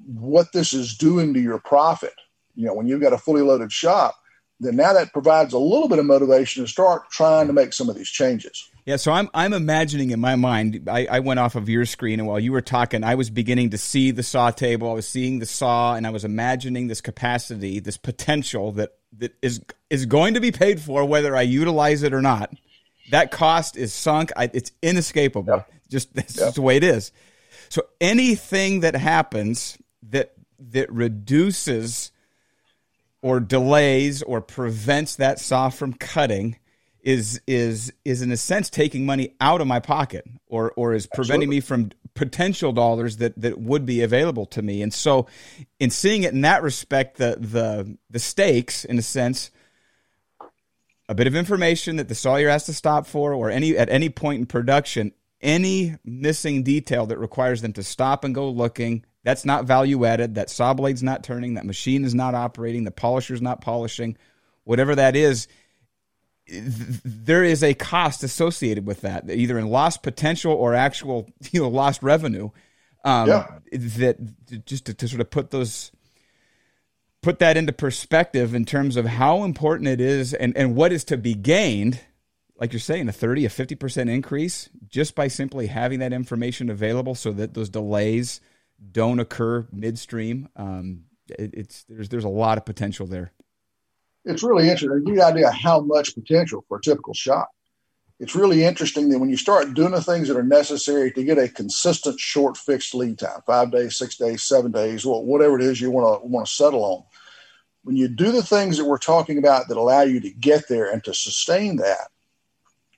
[0.06, 2.14] what this is doing to your profit,
[2.54, 4.16] you know, when you've got a fully loaded shop,
[4.60, 7.88] then now that provides a little bit of motivation to start trying to make some
[7.88, 8.68] of these changes.
[8.84, 10.88] Yeah, so I'm I'm imagining in my mind.
[10.90, 13.70] I, I went off of your screen, and while you were talking, I was beginning
[13.70, 14.90] to see the saw table.
[14.90, 19.34] I was seeing the saw, and I was imagining this capacity, this potential that that
[19.42, 22.52] is is going to be paid for whether I utilize it or not.
[23.10, 24.32] That cost is sunk.
[24.36, 25.54] I, it's inescapable.
[25.54, 25.62] Yeah.
[25.90, 26.46] Just that's yeah.
[26.46, 27.12] just the way it is.
[27.68, 32.10] So anything that happens that that reduces
[33.22, 36.56] or delays or prevents that saw from cutting
[37.02, 41.06] is is is in a sense taking money out of my pocket or or is
[41.06, 41.56] preventing Absolutely.
[41.56, 45.26] me from potential dollars that that would be available to me and so
[45.78, 49.50] in seeing it in that respect the the the stakes in a sense
[51.08, 54.08] a bit of information that the sawyer has to stop for or any at any
[54.08, 59.44] point in production any missing detail that requires them to stop and go looking that's
[59.44, 60.36] not value added.
[60.36, 61.54] That saw blade's not turning.
[61.54, 62.84] That machine is not operating.
[62.84, 64.16] The polisher's not polishing.
[64.64, 65.48] Whatever that is,
[66.48, 71.68] there is a cost associated with that, either in lost potential or actual, you know,
[71.68, 72.50] lost revenue.
[73.04, 73.46] Um, yeah.
[73.72, 75.92] That just to, to sort of put those
[77.22, 81.04] put that into perspective in terms of how important it is and, and what is
[81.04, 82.00] to be gained
[82.58, 87.14] like you're saying a 30 a 50% increase just by simply having that information available
[87.14, 88.40] so that those delays
[88.92, 90.48] don't occur midstream.
[90.56, 93.32] Um, it, it's there's there's a lot of potential there.
[94.24, 95.06] it's really interesting.
[95.06, 97.50] You an idea how much potential for a typical shop.
[98.20, 101.38] It's really interesting that when you start doing the things that are necessary to get
[101.38, 105.80] a consistent short fixed lead time, five days, six days, seven days, whatever it is
[105.80, 107.04] you want to want to settle on.
[107.84, 110.90] When you do the things that we're talking about that allow you to get there
[110.90, 112.08] and to sustain that,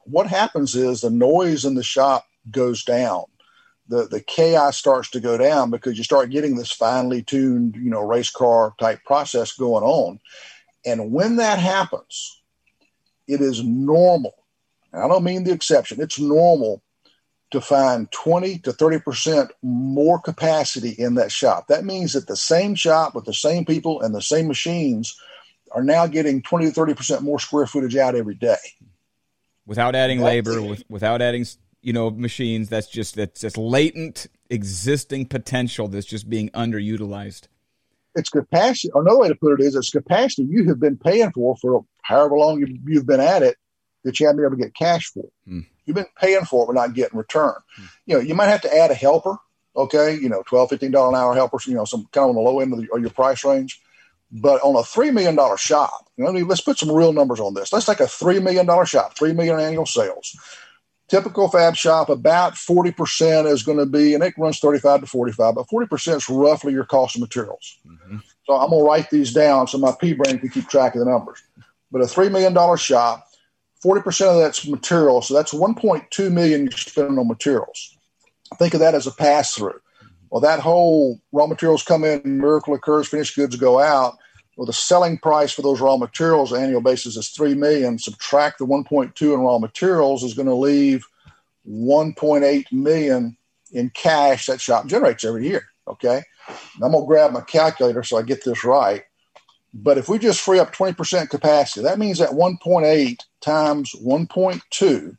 [0.04, 3.24] what happens is the noise in the shop goes down.
[3.90, 7.90] The, the chaos starts to go down because you start getting this finely tuned, you
[7.90, 10.20] know, race car type process going on.
[10.86, 12.40] And when that happens,
[13.26, 14.34] it is normal.
[14.92, 16.82] I don't mean the exception, it's normal
[17.50, 21.66] to find 20 to 30% more capacity in that shop.
[21.66, 25.18] That means that the same shop with the same people and the same machines
[25.72, 28.56] are now getting 20 to 30% more square footage out every day.
[29.66, 31.44] Without adding labor, with, without adding
[31.82, 37.48] you know machines, that's just that's just latent existing potential that's just being underutilized
[38.14, 38.90] it's capacity.
[38.94, 42.36] Another way to put it is it's capacity you have been paying for for however
[42.36, 43.56] long you've, you've been at it
[44.04, 45.28] that you haven't been able to get cash for.
[45.48, 45.66] Mm.
[45.84, 47.54] You've been paying for it but not getting return.
[47.78, 47.88] Mm.
[48.06, 49.36] You know, you might have to add a helper.
[49.76, 51.66] Okay, you know, twelve, fifteen dollar an hour helpers.
[51.66, 53.80] You know, some kind of on the low end of, the, of your price range.
[54.32, 57.54] But on a three million dollar shop, you know, let's put some real numbers on
[57.54, 57.72] this.
[57.72, 60.36] Let's take a three million dollar shop, three million annual sales
[61.10, 65.54] typical fab shop, about 40% is going to be, and it runs 35 to 45,
[65.56, 67.78] but 40% is roughly your cost of materials.
[67.86, 68.18] Mm-hmm.
[68.46, 71.00] So I'm going to write these down so my P brain can keep track of
[71.00, 71.42] the numbers.
[71.90, 73.26] But a $3 million shop,
[73.84, 75.20] 40% of that's material.
[75.22, 77.96] So that's 1.2 million you're spending on materials.
[78.58, 79.80] Think of that as a pass through.
[80.30, 84.16] Well, that whole raw materials come in, miracle occurs, finished goods go out
[84.60, 87.98] well, the selling price for those raw materials annual basis is three million.
[87.98, 91.02] Subtract the 1.2 in raw materials is going to leave
[91.66, 93.38] 1.8 million
[93.72, 95.62] in cash that shop generates every year.
[95.88, 96.22] Okay,
[96.74, 99.02] I'm gonna grab my calculator so I get this right.
[99.72, 105.16] But if we just free up 20% capacity, that means that 1.8 times 1.2,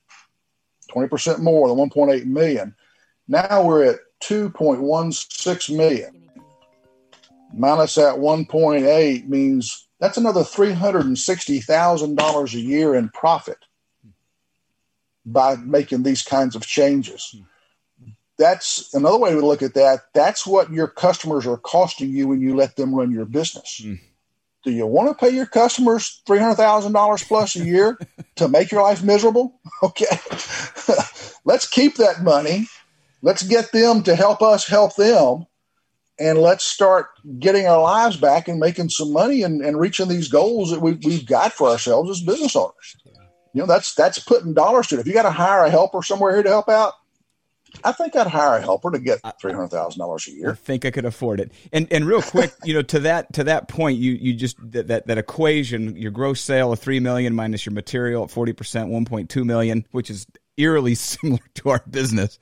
[0.94, 2.76] 20% more than 1.8 million.
[3.28, 6.21] Now we're at 2.16 million
[7.54, 13.58] minus that 1.8 means that's another $360,000 a year in profit
[15.26, 17.36] by making these kinds of changes.
[18.38, 20.02] That's another way to look at that.
[20.14, 23.82] That's what your customers are costing you when you let them run your business.
[23.84, 24.00] Mm.
[24.64, 28.00] Do you want to pay your customers $300,000 plus a year
[28.36, 29.60] to make your life miserable?
[29.84, 30.06] Okay.
[31.44, 32.68] Let's keep that money.
[33.24, 35.48] Let's get them to help us help them
[36.22, 37.08] and let's start
[37.40, 40.94] getting our lives back and making some money and, and reaching these goals that we,
[41.04, 42.96] we've got for ourselves as business owners.
[43.54, 45.02] You know, that's that's putting dollars to it.
[45.02, 46.94] If you got to hire a helper somewhere here to help out,
[47.84, 50.52] I think I'd hire a helper to get three hundred thousand dollars a year.
[50.52, 51.52] I think I could afford it.
[51.74, 54.88] And and real quick, you know, to that to that point, you you just that
[54.88, 58.90] that, that equation, your gross sale of three million minus your material at forty percent,
[58.90, 62.40] one point two million, which is eerily similar to our business.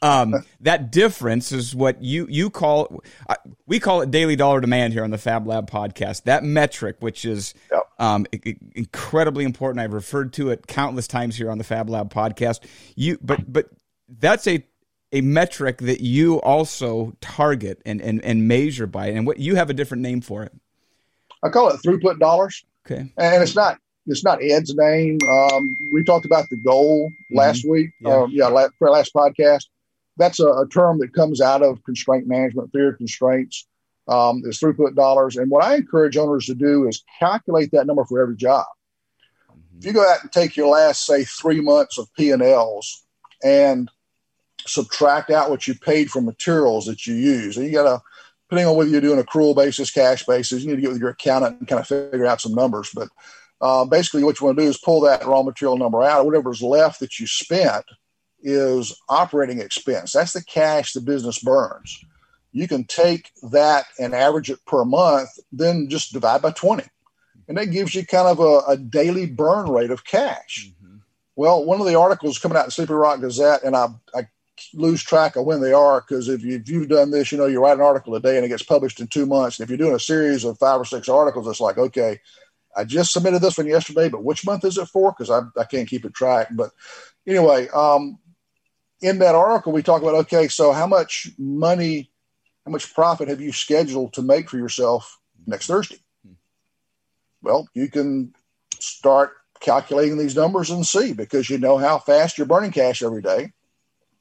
[0.00, 4.92] Um, that difference is what you you call uh, we call it daily dollar demand
[4.92, 6.24] here on the Fab Lab podcast.
[6.24, 7.82] That metric, which is yep.
[7.98, 8.26] um,
[8.74, 12.60] incredibly important, I've referred to it countless times here on the Fab Lab podcast.
[12.96, 13.68] You but but
[14.08, 14.64] that's a
[15.12, 19.68] a metric that you also target and, and, and measure by, and what you have
[19.68, 20.52] a different name for it.
[21.42, 22.64] I call it throughput dollars.
[22.86, 25.18] Okay, and it's not it's not Ed's name.
[25.28, 27.36] Um, we talked about the goal mm-hmm.
[27.36, 27.90] last week.
[28.00, 29.64] Yeah, um, yeah last, last podcast.
[30.16, 33.66] That's a, a, term that comes out of constraint management, theory of constraints.
[34.08, 35.36] Um, is throughput dollars.
[35.36, 38.66] And what I encourage owners to do is calculate that number for every job.
[39.48, 39.78] Mm-hmm.
[39.78, 43.04] If you go out and take your last, say, three months of P and Ls
[43.44, 43.88] and
[44.66, 48.02] subtract out what you paid for materials that you use, and you got to,
[48.48, 51.10] depending on whether you're doing accrual basis, cash basis, you need to get with your
[51.10, 52.90] accountant and kind of figure out some numbers.
[52.92, 53.08] But
[53.62, 56.20] uh, basically what you want to do is pull that raw material number out.
[56.20, 57.84] Or whatever's left that you spent
[58.42, 60.12] is operating expense.
[60.12, 62.04] That's the cash the business burns.
[62.50, 66.82] You can take that and average it per month, then just divide by 20.
[67.48, 70.68] And that gives you kind of a, a daily burn rate of cash.
[70.68, 70.96] Mm-hmm.
[71.36, 74.26] Well, one of the articles coming out in Slippery Rock Gazette, and I, I
[74.74, 77.62] lose track of when they are because if, you, have done this, you know, you
[77.62, 79.58] write an article a day and it gets published in two months.
[79.58, 82.20] And if you're doing a series of five or six articles, it's like, okay,
[82.76, 85.12] I just submitted this one yesterday, but which month is it for?
[85.12, 86.48] Because I, I can't keep it track.
[86.52, 86.70] But
[87.26, 88.18] anyway, um,
[89.00, 92.10] in that article, we talk about okay, so how much money,
[92.64, 95.98] how much profit have you scheduled to make for yourself next Thursday?
[97.42, 98.32] Well, you can
[98.78, 103.22] start calculating these numbers and see because you know how fast you're burning cash every
[103.22, 103.52] day.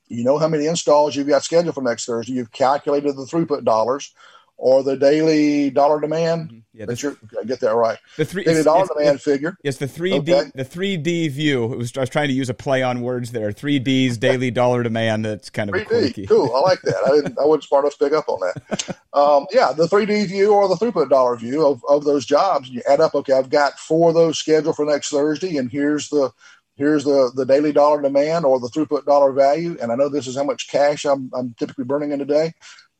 [0.07, 2.33] You know how many installs you've got scheduled for next Thursday.
[2.33, 4.13] You've calculated the throughput dollars
[4.61, 6.49] or the daily dollar demand.
[6.49, 6.57] Mm-hmm.
[6.73, 7.97] Yeah, that's your, I get that right.
[8.15, 9.57] The three daily dollar it's, demand it's, figure.
[9.63, 10.51] Yes, the three D okay.
[10.53, 11.65] the three D view.
[11.65, 13.51] Was, I was trying to use a play on words there.
[13.51, 15.25] Three Ds daily dollar demand.
[15.25, 16.29] That's kind of 3D.
[16.29, 16.55] Cool.
[16.55, 16.95] I like that.
[17.05, 17.39] I didn't.
[17.39, 18.97] I wasn't smart enough to pick up on that.
[19.13, 22.69] Um, yeah, the three D view or the throughput dollar view of, of those jobs.
[22.69, 23.15] You add up.
[23.15, 26.31] Okay, I've got four of those scheduled for next Thursday, and here's the
[26.75, 30.27] here's the the daily dollar demand or the throughput dollar value, and I know this
[30.27, 32.53] is how much cash I'm, I'm typically burning in a day.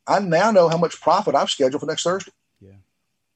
[0.06, 2.32] I now know how much profit I've scheduled for next Thursday.
[2.60, 2.72] Yeah.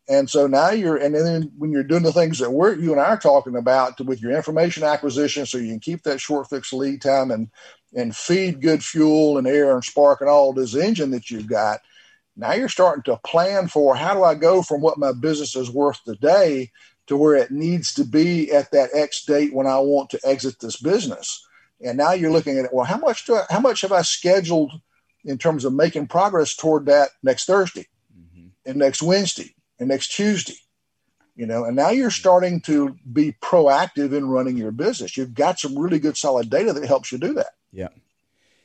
[0.08, 3.00] And so now you're, and then when you're doing the things that we're, you and
[3.00, 6.48] I are talking about to, with your information acquisition, so you can keep that short
[6.48, 7.50] fixed lead time and,
[7.94, 11.80] and feed good fuel and air and spark and all this engine that you've got.
[12.36, 15.70] Now you're starting to plan for how do I go from what my business is
[15.70, 16.70] worth today
[17.06, 20.60] to where it needs to be at that X date when I want to exit
[20.60, 21.46] this business.
[21.84, 22.72] And now you're looking at it.
[22.72, 24.72] Well, how much do I, how much have I scheduled
[25.26, 27.86] in terms of making progress toward that next Thursday
[28.16, 28.48] mm-hmm.
[28.64, 30.56] and next Wednesday and next Tuesday.
[31.34, 35.18] You know, and now you're starting to be proactive in running your business.
[35.18, 37.50] You've got some really good solid data that helps you do that.
[37.72, 37.88] Yeah.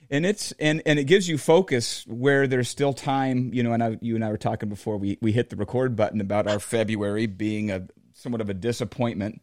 [0.09, 3.83] And it's and and it gives you focus where there's still time, you know, and
[3.83, 6.59] I, you and I were talking before we we hit the record button about our
[6.59, 9.41] February being a somewhat of a disappointment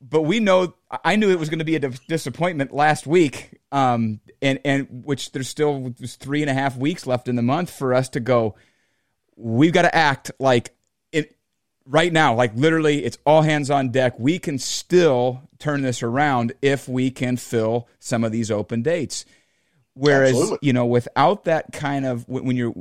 [0.00, 4.20] but we know I knew it was going to be a disappointment last week, um,
[4.40, 7.92] and and which there's still three and a half weeks left in the month for
[7.92, 8.54] us to go.
[9.36, 10.74] We've got to act like
[11.12, 11.36] it
[11.84, 14.18] right now, like literally, it's all hands on deck.
[14.18, 19.24] We can still turn this around if we can fill some of these open dates.
[19.94, 20.58] Whereas Absolutely.
[20.62, 22.74] you know, without that kind of when you're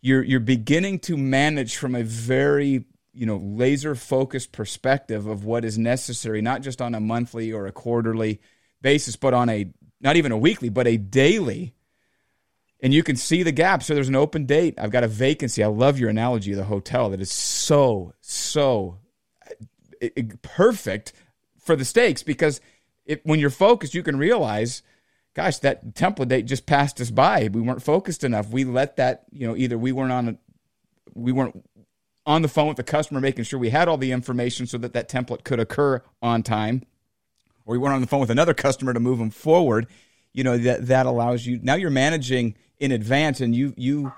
[0.00, 5.64] you're you're beginning to manage from a very you know laser focused perspective of what
[5.64, 8.40] is necessary not just on a monthly or a quarterly
[8.82, 9.70] basis but on a
[10.00, 11.74] not even a weekly but a daily.
[12.82, 13.82] And you can see the gap.
[13.82, 14.74] So there's an open date.
[14.78, 15.62] I've got a vacancy.
[15.62, 17.10] I love your analogy of the hotel.
[17.10, 18.98] That is so so
[20.02, 20.08] uh,
[20.42, 21.12] perfect
[21.58, 22.60] for the stakes because
[23.04, 24.82] it, when you're focused you can realize
[25.34, 27.48] gosh that template date just passed us by.
[27.52, 28.48] We weren't focused enough.
[28.48, 30.38] We let that you know either we weren't on a
[31.14, 31.62] we weren't
[32.30, 34.92] on the phone with the customer, making sure we had all the information so that
[34.92, 36.84] that template could occur on time,
[37.66, 39.88] or we went on the phone with another customer to move them forward.
[40.32, 44.12] You know that that allows you now you're managing in advance, and you you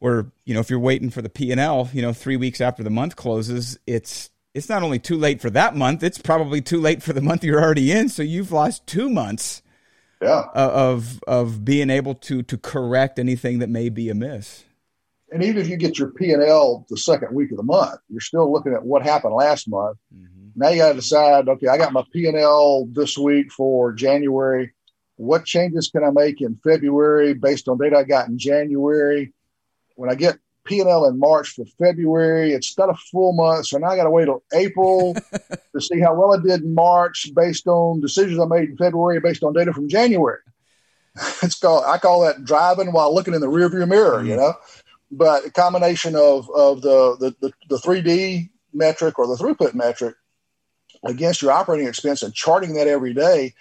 [0.00, 2.62] or you know if you're waiting for the P and L, you know three weeks
[2.62, 6.62] after the month closes, it's it's not only too late for that month, it's probably
[6.62, 8.08] too late for the month you're already in.
[8.08, 9.60] So you've lost two months
[10.22, 10.44] yeah.
[10.54, 14.64] of of being able to to correct anything that may be amiss
[15.32, 17.98] and even if you get your P and L the second week of the month,
[18.08, 19.98] you're still looking at what happened last month.
[20.14, 20.48] Mm-hmm.
[20.54, 21.48] Now you got to decide.
[21.48, 24.72] Okay, I got my P and L this week for January.
[25.16, 29.32] What changes can I make in February based on data I got in January?
[29.96, 33.66] When I get P and L in March for February, it's not a full month,
[33.66, 35.14] so now I got to wait till April
[35.74, 39.20] to see how well I did in March based on decisions I made in February
[39.20, 40.40] based on data from January.
[41.42, 44.18] it's called I call that driving while looking in the rearview mirror.
[44.18, 44.28] Mm-hmm.
[44.28, 44.54] You know,
[45.10, 50.16] but a combination of of the the the three D metric or the throughput metric
[51.04, 53.54] against your operating expense and charting that every day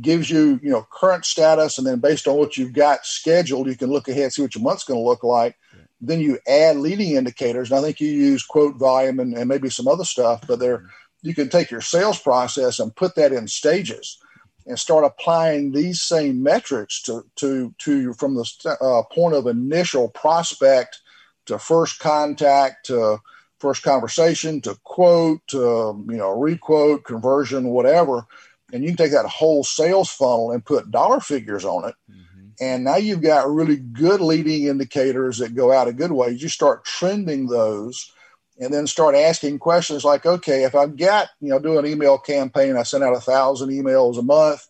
[0.00, 1.78] gives you you know current status.
[1.78, 4.62] And then based on what you've got scheduled you can look ahead see what your
[4.62, 5.56] month's going to look like.
[5.74, 5.82] Yeah.
[6.00, 7.70] then you add leading indicators.
[7.70, 10.84] And i think you use quote volume and, and maybe some other stuff but there
[11.22, 14.18] you can take your sales process and put that in stages
[14.66, 20.08] and start applying these same metrics to to to from the uh, point of initial
[20.08, 21.00] prospect
[21.46, 23.18] to first contact to
[23.58, 28.26] first conversation to quote to you know requote conversion whatever.
[28.72, 31.94] And you can take that whole sales funnel and put dollar figures on it.
[32.08, 32.48] Mm-hmm.
[32.60, 36.30] and now you've got really good leading indicators that go out a good way.
[36.30, 38.12] You start trending those
[38.60, 42.18] and then start asking questions like, okay, if I've got, you know, do an email
[42.18, 44.66] campaign, I send out a thousand emails a month.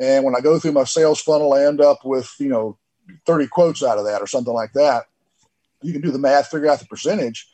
[0.00, 2.78] And when I go through my sales funnel, I end up with, you know,
[3.26, 5.06] 30 quotes out of that or something like that.
[5.82, 7.48] You can do the math, figure out the percentage.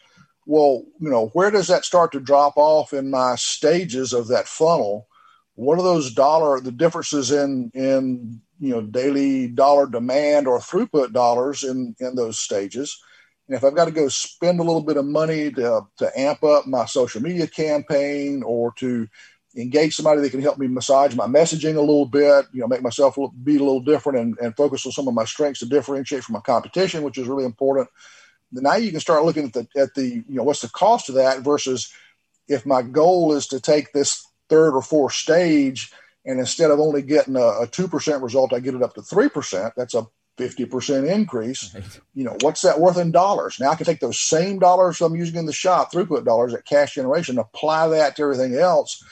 [0.45, 4.47] Well, you know, where does that start to drop off in my stages of that
[4.47, 5.09] funnel?
[5.55, 11.13] What are those dollar, the differences in, in, you know, daily dollar demand or throughput
[11.13, 13.03] dollars in, in those stages?
[13.49, 16.45] And if I've got to go spend a little bit of money to, to amp
[16.45, 19.09] up my social media campaign or to
[19.57, 22.83] engage somebody that can help me massage my messaging a little bit, you know, make
[22.83, 26.23] myself be a little different and, and focus on some of my strengths to differentiate
[26.23, 27.89] from my competition, which is really important.
[28.53, 31.17] Now you can start looking at the at the you know what's the cost of
[31.17, 31.93] that versus
[32.49, 35.93] if my goal is to take this third or fourth stage
[36.25, 39.29] and instead of only getting a two percent result, I get it up to three
[39.29, 39.75] percent.
[39.77, 40.07] That's a
[40.39, 41.75] 50% increase.
[41.75, 42.01] Right.
[42.15, 43.59] You know, what's that worth in dollars?
[43.61, 46.65] Now I can take those same dollars I'm using in the shop, throughput dollars at
[46.65, 49.03] cash generation, apply that to everything else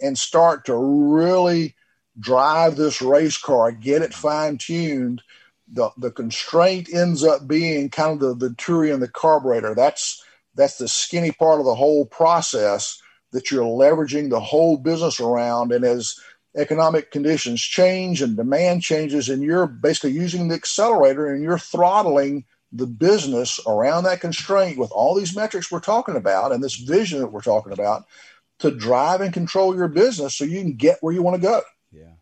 [0.00, 1.76] and start to really
[2.18, 5.22] drive this race car, get it fine tuned.
[5.72, 9.74] The, the constraint ends up being kind of the, the and the carburetor.
[9.74, 10.24] That's
[10.56, 13.00] that's the skinny part of the whole process
[13.32, 15.70] that you're leveraging the whole business around.
[15.70, 16.16] And as
[16.56, 22.44] economic conditions change and demand changes, and you're basically using the accelerator and you're throttling
[22.72, 27.18] the business around that constraint with all these metrics we're talking about and this vision
[27.20, 28.04] that we're talking about
[28.60, 31.62] to drive and control your business so you can get where you want to go.
[31.90, 32.12] Yeah.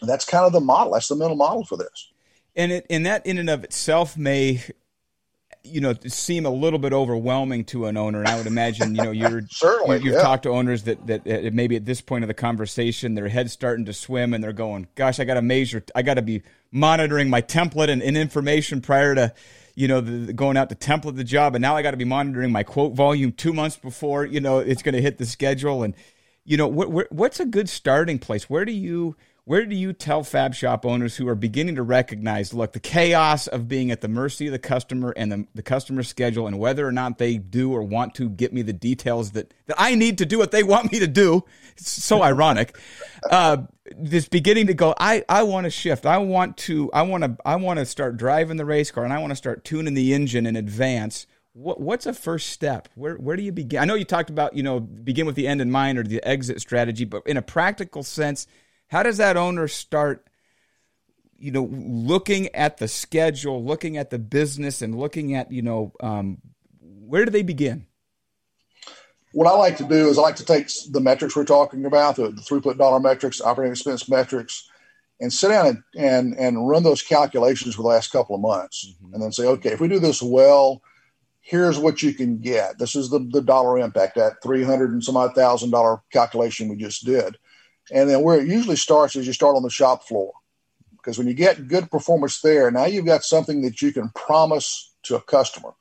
[0.00, 0.92] And that's kind of the model.
[0.92, 2.12] That's the mental model for this.
[2.54, 4.62] And it and that in and of itself may
[5.66, 9.02] you know seem a little bit overwhelming to an owner and i would imagine you
[9.02, 10.22] know you're certainly you, have yeah.
[10.22, 13.84] talked to owners that, that, maybe at this point of the conversation their head's starting
[13.84, 16.42] to swim and they're going gosh i got to measure i got to be
[16.72, 19.32] monitoring my template and, and information prior to
[19.76, 22.06] you know, the, going out to template the job, and now I got to be
[22.06, 25.82] monitoring my quote volume two months before you know it's going to hit the schedule.
[25.82, 25.94] And
[26.44, 28.48] you know, wh- wh- what's a good starting place?
[28.50, 29.16] Where do you
[29.46, 33.46] where do you tell fab shop owners who are beginning to recognize, look, the chaos
[33.46, 36.84] of being at the mercy of the customer and the, the customer schedule and whether
[36.84, 40.18] or not they do or want to get me the details that, that I need
[40.18, 41.44] to do what they want me to do?
[41.76, 42.76] It's so ironic.
[43.30, 43.58] Uh,
[43.96, 46.06] this beginning to go, I, I want to shift.
[46.06, 49.12] I want to, I want to, I want to start driving the race car and
[49.12, 51.28] I want to start tuning the engine in advance.
[51.52, 52.88] What, what's a first step?
[52.96, 53.78] Where, where do you begin?
[53.78, 56.20] I know you talked about, you know, begin with the end in mind or the
[56.26, 58.48] exit strategy, but in a practical sense,
[58.88, 60.26] how does that owner start,
[61.38, 65.92] you know, looking at the schedule, looking at the business, and looking at, you know,
[66.00, 66.38] um,
[66.80, 67.86] where do they begin?
[69.32, 72.16] What I like to do is I like to take the metrics we're talking about,
[72.16, 74.68] the, the throughput dollar metrics, operating expense metrics,
[75.20, 78.86] and sit down and, and, and run those calculations for the last couple of months
[78.86, 79.14] mm-hmm.
[79.14, 80.82] and then say, okay, if we do this well,
[81.40, 82.78] here's what you can get.
[82.78, 86.76] This is the, the dollar impact, that 300 and some odd thousand dollar calculation we
[86.76, 87.36] just did.
[87.92, 90.32] And then where it usually starts is you start on the shop floor.
[90.96, 94.92] Because when you get good performance there, now you've got something that you can promise
[95.04, 95.72] to a customer.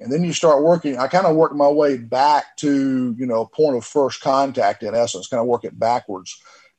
[0.00, 0.98] And then you start working.
[0.98, 4.94] I kind of work my way back to, you know, point of first contact in
[4.94, 6.38] essence, kind of work it backwards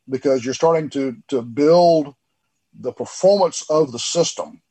[0.10, 2.16] because you're starting to to build
[2.80, 4.62] the performance of the system,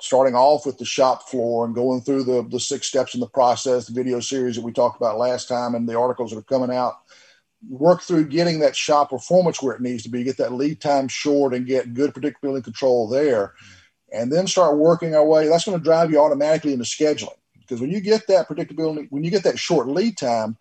[0.00, 3.26] starting off with the shop floor and going through the the six steps in the
[3.26, 6.42] process, the video series that we talked about last time, and the articles that are
[6.42, 6.94] coming out
[7.68, 11.08] work through getting that shop performance where it needs to be, get that lead time
[11.08, 13.54] short and get good predictability control there.
[14.12, 15.48] And then start working our way.
[15.48, 17.36] That's going to drive you automatically into scheduling.
[17.60, 20.56] Because when you get that predictability, when you get that short lead time,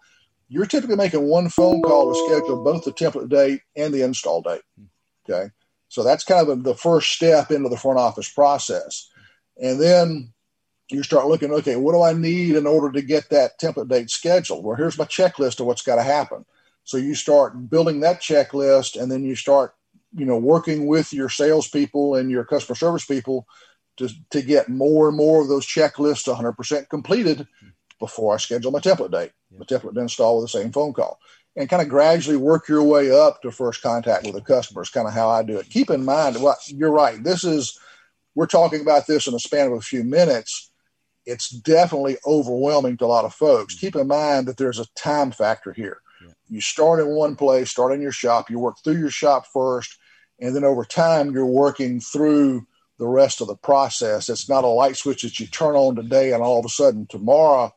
[0.47, 4.41] you're typically making one phone call to schedule both the template date and the install
[4.41, 4.61] date.
[5.29, 5.51] Okay.
[5.89, 9.09] So that's kind of the first step into the front office process.
[9.61, 10.33] And then
[10.89, 14.09] you start looking, okay, what do I need in order to get that template date
[14.09, 14.63] scheduled?
[14.63, 16.45] Well, here's my checklist of what's got to happen.
[16.83, 19.75] So you start building that checklist, and then you start,
[20.15, 23.47] you know, working with your salespeople and your customer service people
[23.97, 27.47] to to get more and more of those checklists 100% completed
[27.99, 29.31] before I schedule my template date.
[29.51, 29.59] Yeah.
[29.59, 31.19] The template to install with the same phone call,
[31.55, 34.81] and kind of gradually work your way up to first contact with the customer.
[34.81, 35.69] Is kind of how I do it.
[35.69, 37.23] Keep in mind, well, you're right.
[37.23, 37.79] This is
[38.35, 40.71] we're talking about this in a span of a few minutes
[41.25, 43.75] it's definitely overwhelming to a lot of folks.
[43.75, 43.85] Mm-hmm.
[43.85, 46.01] Keep in mind that there's a time factor here
[46.53, 49.97] you start in one place, start in your shop, you work through your shop first,
[50.39, 52.65] and then over time you're working through
[52.99, 54.29] the rest of the process.
[54.29, 57.07] It's not a light switch that you turn on today and all of a sudden
[57.07, 57.71] tomorrow,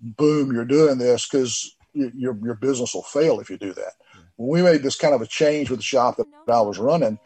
[0.00, 3.92] boom, you're doing this because your your business will fail if you do that.
[4.36, 7.18] When we made this kind of a change with the shop that I was running,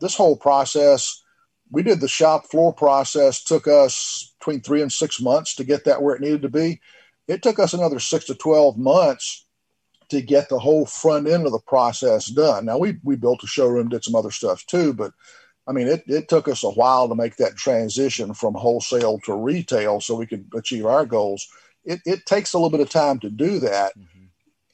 [0.00, 1.22] this whole process,
[1.70, 5.84] we did the shop floor process, took us between three and six months to get
[5.84, 6.80] that where it needed to be.
[7.26, 9.46] It took us another six to 12 months
[10.12, 12.66] to get the whole front end of the process done.
[12.66, 15.12] Now we we built a showroom, did some other stuff too, but
[15.66, 19.34] I mean it it took us a while to make that transition from wholesale to
[19.34, 21.48] retail so we could achieve our goals.
[21.84, 23.96] It it takes a little bit of time to do that.
[23.98, 24.24] Mm-hmm.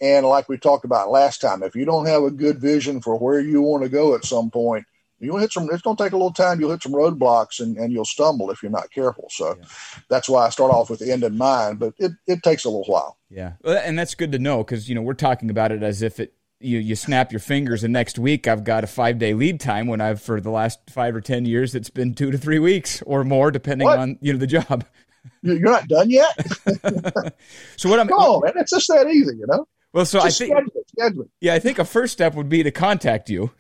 [0.01, 3.17] And like we talked about last time, if you don't have a good vision for
[3.17, 4.87] where you want to go at some point,
[5.21, 7.77] you'll hit some it's going to take a little time you'll hit some roadblocks and,
[7.77, 9.29] and you'll stumble if you're not careful.
[9.31, 9.65] So yeah.
[10.09, 12.69] that's why i start off with the end in mind but it, it takes a
[12.69, 13.19] little while.
[13.31, 13.53] Yeah.
[13.65, 16.35] And that's good to know because you know we're talking about it as if it
[16.61, 19.87] you, you snap your fingers and next week i've got a five day lead time
[19.87, 23.03] when i've for the last five or ten years it's been two to three weeks
[23.03, 23.99] or more depending what?
[23.99, 24.85] on you know the job.
[25.43, 26.35] You're not done yet?
[27.77, 29.67] So what i'm oh man it's just that easy you know?
[29.93, 32.63] Well so just i think schedule schedule yeah i think a first step would be
[32.63, 33.51] to contact you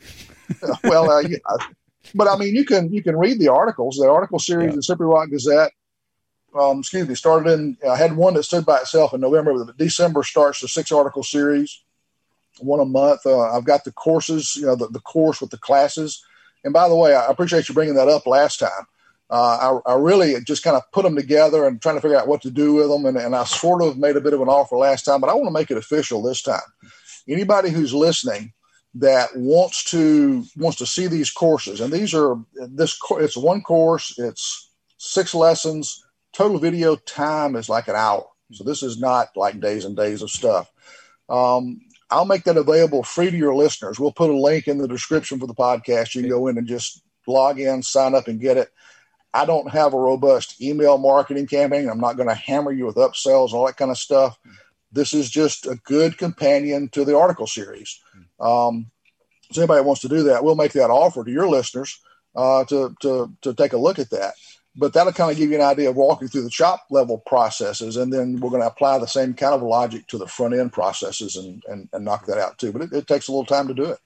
[0.85, 1.39] well, uh, yeah,
[2.15, 3.97] but I mean, you can you can read the articles.
[3.97, 4.77] The article series, yeah.
[4.77, 5.73] the Slippery Rock Gazette.
[6.59, 7.77] Um, excuse me, started in.
[7.89, 9.65] I had one that stood by itself in November.
[9.65, 11.83] But December starts the six article series,
[12.59, 13.27] one a month.
[13.27, 16.25] Uh, I've got the courses, you know, the, the course with the classes.
[16.65, 18.87] And by the way, I appreciate you bringing that up last time.
[19.31, 22.29] Uh, I, I, really just kind of put them together and trying to figure out
[22.29, 23.05] what to do with them.
[23.05, 25.35] And, and I sort of made a bit of an offer last time, but I
[25.35, 26.63] want to make it official this time.
[27.29, 28.55] Anybody who's listening
[28.99, 34.19] that wants to wants to see these courses, and these are this it's one course,
[34.19, 36.05] it's six lessons.
[36.33, 40.23] Total video time is like an hour, so this is not like days and days
[40.23, 40.71] of stuff.
[41.29, 41.81] Um,
[42.11, 43.99] I'll make that available free to your listeners.
[43.99, 46.15] We'll put a link in the description for the podcast.
[46.15, 48.71] You can go in and just log in, sign up, and get it.
[49.35, 51.89] I don't have a robust email marketing campaign.
[51.89, 54.39] I'm not going to hammer you with upsells and all that kind of stuff.
[54.91, 58.01] This is just a good companion to the article series.
[58.41, 58.91] Um,
[59.53, 61.99] so anybody wants to do that, we'll make that offer to your listeners
[62.37, 64.35] uh, to, to, to take a look at that.
[64.77, 67.97] But that'll kind of give you an idea of walking through the shop level processes,
[67.97, 70.73] and then we're going to apply the same kind of logic to the front end
[70.73, 72.71] processes and, and, and knock that out too.
[72.71, 73.99] But it, it takes a little time to do it.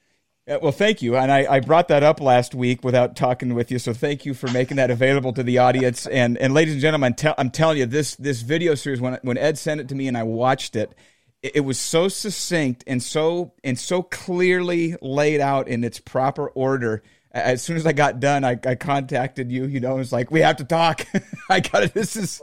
[0.46, 1.16] Yeah, well, thank you.
[1.16, 3.78] And I, I, brought that up last week without talking with you.
[3.78, 6.08] So thank you for making that available to the audience.
[6.08, 9.38] And, and ladies and gentlemen, te- I'm telling you, this, this video series, when, when
[9.38, 10.96] Ed sent it to me and I watched it,
[11.42, 17.02] it, was so succinct and so, and so clearly laid out in its proper order.
[17.32, 20.30] As soon as I got done, I, I contacted you, you know, it was like,
[20.30, 21.06] we have to talk.
[21.48, 21.94] I got it.
[21.94, 22.42] This is,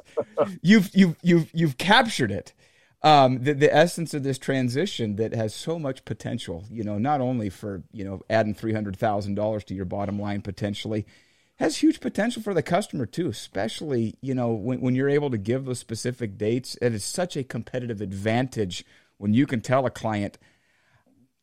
[0.61, 2.53] you've, you've, you've, you've captured it
[3.01, 7.21] um, the, the essence of this transition that has so much potential, you know, not
[7.21, 11.05] only for, you know, adding $300,000 to your bottom line potentially,
[11.59, 15.37] has huge potential for the customer too, especially, you know, when, when you're able to
[15.37, 16.77] give those specific dates.
[16.81, 18.85] It is such a competitive advantage
[19.17, 20.37] when you can tell a client,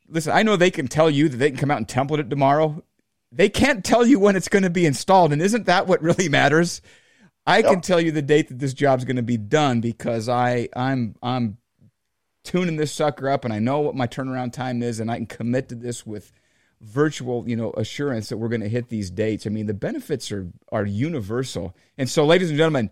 [0.08, 2.30] listen, I know they can tell you that they can come out and template it
[2.30, 2.82] tomorrow.
[3.30, 5.34] They can't tell you when it's going to be installed.
[5.34, 6.80] And isn't that what really matters?
[7.46, 7.66] I yep.
[7.66, 11.14] can tell you the date that this job's going to be done because I I'm
[11.22, 11.58] I'm
[12.42, 15.26] tuning this sucker up and I know what my turnaround time is and I can
[15.26, 16.32] commit to this with
[16.86, 19.46] virtual, you know, assurance that we're going to hit these dates.
[19.46, 21.76] I mean, the benefits are are universal.
[21.98, 22.90] And so ladies and gentlemen,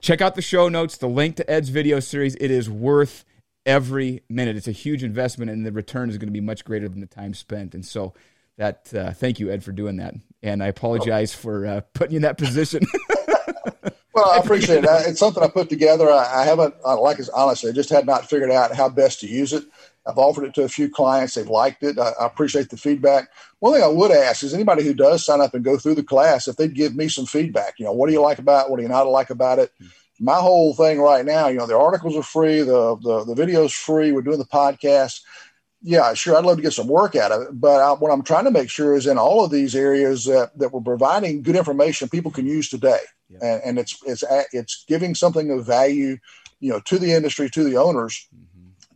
[0.00, 2.34] check out the show notes, the link to Ed's video series.
[2.36, 3.24] It is worth
[3.64, 4.56] every minute.
[4.56, 7.06] It's a huge investment and the return is going to be much greater than the
[7.06, 7.74] time spent.
[7.74, 8.14] And so
[8.56, 10.14] that uh, thank you Ed for doing that.
[10.42, 12.82] And I apologize for uh, putting you in that position.
[14.18, 14.90] Well, I appreciate it.
[15.06, 16.10] It's something I put together.
[16.10, 19.28] I, I haven't, I like honestly, I just had not figured out how best to
[19.28, 19.62] use it.
[20.08, 21.34] I've offered it to a few clients.
[21.34, 21.98] They've liked it.
[21.98, 23.28] I, I, appreciate the feedback.
[23.58, 26.02] One thing I would ask is anybody who does sign up and go through the
[26.02, 28.70] class, if they'd give me some feedback, you know, what do you like about it?
[28.70, 29.70] What do you not like about it?
[30.18, 32.62] My whole thing right now, you know, the articles are free.
[32.62, 34.10] The, the, the video's free.
[34.10, 35.20] We're doing the podcast.
[35.82, 36.36] Yeah, sure.
[36.36, 37.60] I'd love to get some work out of it.
[37.60, 40.58] But I, what I'm trying to make sure is in all of these areas that,
[40.58, 42.98] that we're providing good information people can use today
[43.28, 43.38] yeah.
[43.42, 46.18] and, and, it's it's it's giving something of value,
[46.60, 48.44] you know, to the industry, to the owners, mm-hmm.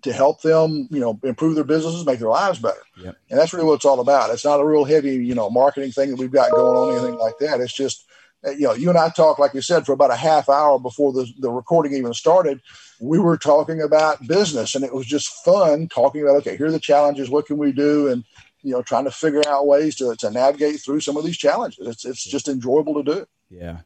[0.03, 2.83] To help them, you know, improve their businesses, make their lives better.
[2.97, 3.17] Yep.
[3.31, 4.31] And that's really what it's all about.
[4.31, 7.19] It's not a real heavy, you know, marketing thing that we've got going on, anything
[7.19, 7.61] like that.
[7.61, 8.05] It's just,
[8.45, 10.79] uh, you know, you and I talked, like you said, for about a half hour
[10.79, 12.61] before the, the recording even started.
[13.01, 16.73] We were talking about business, and it was just fun talking about, okay, here are
[16.73, 17.31] the challenges.
[17.31, 18.09] What can we do?
[18.09, 18.25] And
[18.65, 21.87] you know, trying to figure out ways to, to navigate through some of these challenges.
[21.87, 23.27] It's it's just enjoyable to do.
[23.51, 23.79] Yeah,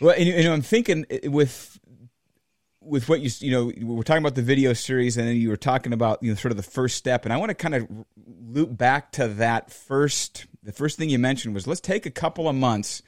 [0.00, 1.78] well, and, you know, I'm thinking uh, with
[2.84, 5.56] with what you you know we're talking about the video series, and then you were
[5.56, 7.86] talking about you know sort of the first step, and I want to kind of
[8.26, 10.46] loop back to that first.
[10.62, 13.02] The first thing you mentioned was let's take a couple of months.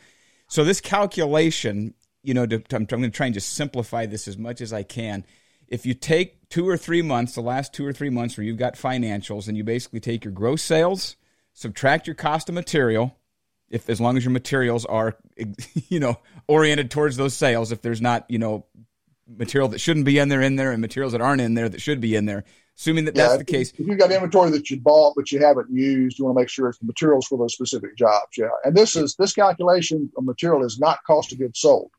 [0.48, 4.28] So this calculation, you know, to, I'm, I'm going to try and just simplify this
[4.28, 5.24] as much as I can.
[5.68, 8.58] If you take two or three months, the last two or three months where you've
[8.58, 11.16] got financials, and you basically take your gross sales,
[11.52, 13.16] subtract your cost of material,
[13.70, 15.16] if as long as your materials are
[15.88, 16.16] you know
[16.46, 18.66] oriented towards those sales if there's not you know
[19.26, 21.80] material that shouldn't be in there in there and materials that aren't in there that
[21.80, 22.44] should be in there
[22.76, 25.40] assuming that yeah, that's the case if you've got inventory that you bought but you
[25.40, 28.48] haven't used you want to make sure it's the materials for those specific jobs yeah
[28.64, 31.90] and this is this calculation of material is not cost of goods sold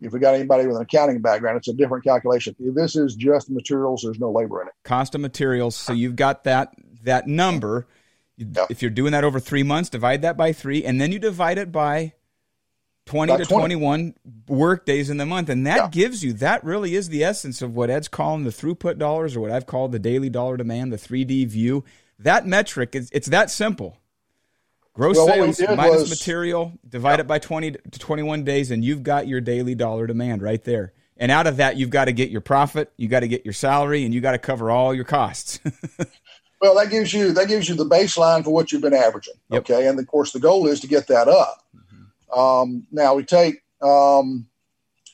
[0.00, 2.56] if we got anybody with an accounting background, it's a different calculation.
[2.58, 4.74] If this is just materials, there's no labor in it.
[4.82, 5.76] Cost of materials.
[5.76, 6.74] So you've got that
[7.04, 7.86] that number
[8.38, 8.70] Yep.
[8.70, 11.58] If you're doing that over three months, divide that by three, and then you divide
[11.58, 12.14] it by
[13.06, 13.74] 20 to 20.
[13.74, 14.14] 21
[14.48, 15.48] work days in the month.
[15.48, 15.88] And that yeah.
[15.88, 19.40] gives you, that really is the essence of what Ed's calling the throughput dollars or
[19.40, 21.84] what I've called the daily dollar demand, the 3D view.
[22.18, 23.98] That metric, is, it's that simple.
[24.94, 27.20] Gross well, sales minus was, material, divide yeah.
[27.20, 30.92] it by 20 to 21 days, and you've got your daily dollar demand right there.
[31.16, 33.54] And out of that, you've got to get your profit, you got to get your
[33.54, 35.60] salary, and you got to cover all your costs.
[36.62, 39.34] Well, that gives you that gives you the baseline for what you've been averaging.
[39.50, 39.62] Yep.
[39.62, 41.64] Okay, and of course the goal is to get that up.
[42.32, 44.46] Um, now we take um,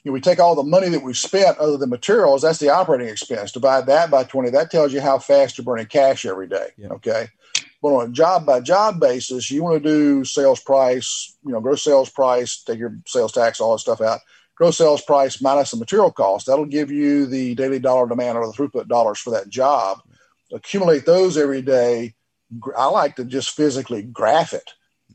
[0.05, 2.43] you know, we take all the money that we've spent other than materials.
[2.43, 3.53] That's the operating expense.
[3.53, 4.51] Divide that by twenty.
[4.51, 6.69] That tells you how fast you're burning cash every day.
[6.77, 6.91] Yep.
[6.93, 7.29] Okay,
[7.83, 11.37] but on a job by job basis, you want to do sales price.
[11.45, 12.62] You know, gross sales price.
[12.62, 14.21] Take your sales tax, all that stuff out
[14.59, 16.47] gross sales price minus the material cost.
[16.47, 20.03] That'll give you the daily dollar demand or the throughput dollars for that job.
[20.53, 22.14] Accumulate those every day.
[22.77, 24.69] I like to just physically graph it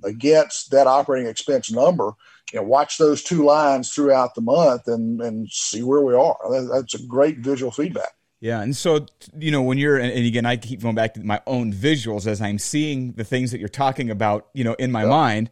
[0.03, 2.13] against that operating expense number.
[2.51, 6.37] You know, watch those two lines throughout the month and and see where we are.
[6.71, 8.13] That's a great visual feedback.
[8.39, 9.05] Yeah, and so
[9.37, 12.41] you know when you're and again I keep going back to my own visuals as
[12.41, 15.09] I'm seeing the things that you're talking about, you know, in my yep.
[15.09, 15.49] mind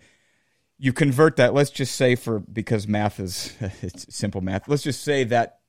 [0.82, 5.04] you convert that let's just say for because math is it's simple math let's just
[5.04, 5.60] say that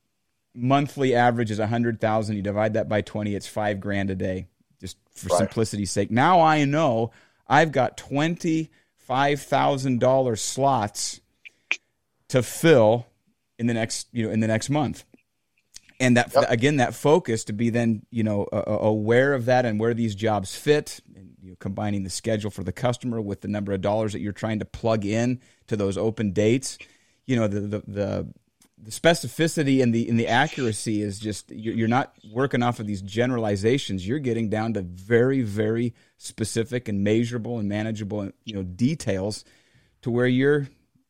[0.54, 4.48] monthly average is 100000 you divide that by 20 it's five grand a day
[4.80, 5.38] just for right.
[5.38, 7.10] simplicity's sake now i know
[7.48, 11.20] i've got $25000 slots
[12.28, 13.06] to fill
[13.58, 15.04] in the next you know in the next month
[16.00, 16.46] and that yep.
[16.48, 20.14] again that focus to be then you know uh, aware of that and where these
[20.14, 23.80] jobs fit and you know, combining the schedule for the customer with the number of
[23.80, 26.78] dollars that you're trying to plug in to those open dates
[27.26, 28.26] you know the the, the
[28.82, 33.02] the specificity and the and the accuracy is just you're not working off of these
[33.02, 34.06] generalizations.
[34.06, 39.44] You're getting down to very very specific and measurable and manageable you know details
[40.02, 40.68] to where you're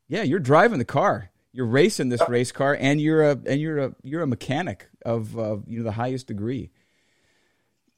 [0.09, 3.79] yeah you're driving the car you're racing this race car, and you're a and you're
[3.79, 6.71] a you're a mechanic of uh, you know the highest degree.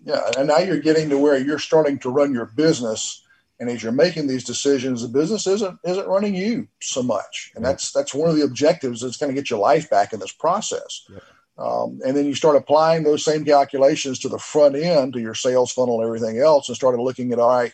[0.04, 3.23] Yeah, and now you're getting to where you're starting to run your business,
[3.64, 7.64] and as you're making these decisions, the business isn't isn't running you so much, and
[7.64, 10.32] that's that's one of the objectives that's going to get your life back in this
[10.32, 11.08] process.
[11.56, 15.34] Um, and then you start applying those same calculations to the front end, to your
[15.34, 17.72] sales funnel and everything else, and started looking at all right,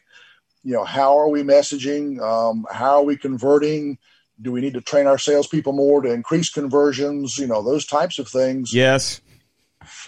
[0.62, 2.20] you know, how are we messaging?
[2.20, 3.99] Um, how are we converting?
[4.43, 7.36] do we need to train our salespeople more to increase conversions?
[7.38, 8.72] You know, those types of things.
[8.72, 9.20] Yes.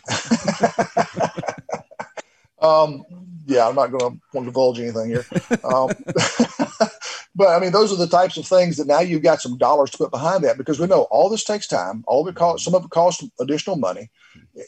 [2.60, 3.04] um,
[3.46, 5.26] yeah, I'm not going to divulge anything here.
[5.64, 5.90] Um,
[7.34, 9.90] but I mean, those are the types of things that now you've got some dollars
[9.90, 12.04] to put behind that because we know all this takes time.
[12.06, 14.10] All of some of it costs additional money.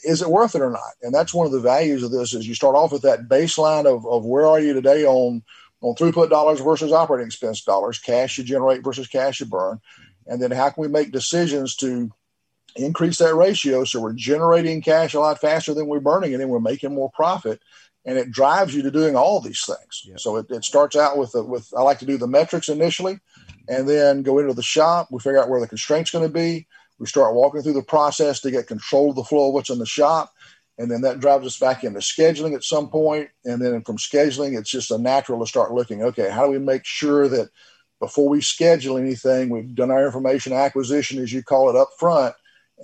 [0.03, 0.93] Is it worth it or not?
[1.01, 3.85] And that's one of the values of this is you start off with that baseline
[3.85, 5.43] of, of where are you today on
[5.81, 9.79] on throughput dollars versus operating expense dollars, cash you generate versus cash you burn.
[10.25, 12.11] And then how can we make decisions to
[12.75, 16.49] increase that ratio so we're generating cash a lot faster than we're burning it and
[16.49, 17.61] we're making more profit
[18.05, 20.19] and it drives you to doing all these things yep.
[20.19, 23.19] so it, it, starts out with with i like to do the metrics initially
[23.67, 26.67] and then go into the shop we figure out where the constraints going to be
[26.97, 29.79] we start walking through the process to get control of the flow of what's in
[29.79, 30.31] the shop
[30.77, 33.29] and then that drives us back into scheduling at some point.
[33.29, 36.51] point and then from scheduling it's just a natural to start looking okay how do
[36.51, 37.49] we make sure that
[37.99, 42.35] before we schedule anything we've done our information acquisition as you call it up front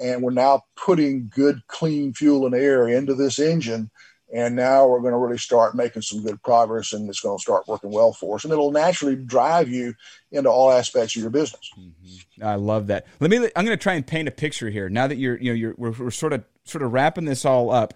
[0.02, 3.92] and we're now putting good clean fuel and air into this engine
[4.34, 7.42] and now we're going to really start making some good progress and it's going to
[7.42, 8.44] start working well for us.
[8.44, 9.94] And it'll naturally drive you
[10.32, 11.70] into all aspects of your business.
[11.78, 12.46] Mm-hmm.
[12.46, 13.06] i love that.
[13.20, 14.90] Let me i'm going to try and paint a picture here.
[14.90, 17.72] Now that you're you know you're we're, we're sort of sort of wrapping this all
[17.72, 17.94] up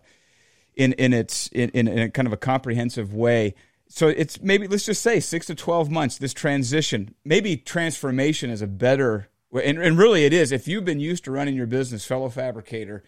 [0.75, 3.55] in in its in, in a kind of a comprehensive way.
[3.87, 8.61] So it's maybe let's just say six to 12 months this transition maybe transformation is
[8.61, 10.51] a better and, and really it is.
[10.51, 13.03] If you've been used to running your business fellow fabricator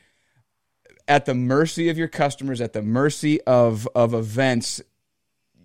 [1.08, 4.82] at the mercy of your customers, at the mercy of, of events,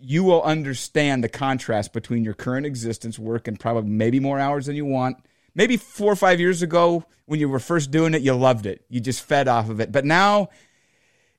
[0.00, 4.76] you will understand the contrast between your current existence, working probably maybe more hours than
[4.76, 5.16] you want.
[5.54, 8.84] Maybe four or five years ago, when you were first doing it, you loved it.
[8.88, 9.92] You just fed off of it.
[9.92, 10.48] But now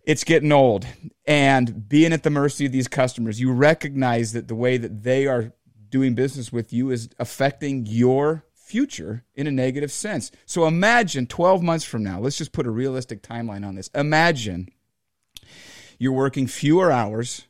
[0.05, 0.85] it's getting old.
[1.25, 5.27] And being at the mercy of these customers, you recognize that the way that they
[5.27, 5.53] are
[5.89, 10.31] doing business with you is affecting your future in a negative sense.
[10.45, 13.89] So imagine 12 months from now, let's just put a realistic timeline on this.
[13.93, 14.69] Imagine
[15.99, 17.45] you're working fewer hours.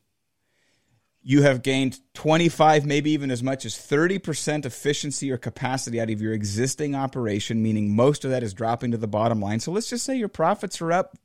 [1.21, 6.19] You have gained 25, maybe even as much as 30% efficiency or capacity out of
[6.19, 9.61] your existing operation, meaning most of that is dropping to the bottom line.
[9.61, 11.17] So let's just say your profits are up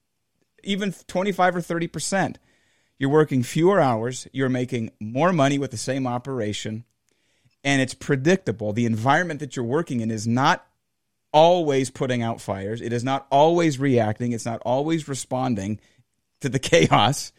[0.62, 2.36] even 25 or 30%.
[2.98, 6.84] You're working fewer hours, you're making more money with the same operation
[7.64, 8.72] and it's predictable.
[8.72, 10.66] The environment that you're working in is not
[11.32, 12.80] always putting out fires.
[12.80, 14.32] It is not always reacting.
[14.32, 15.80] It's not always responding
[16.40, 17.32] to the chaos.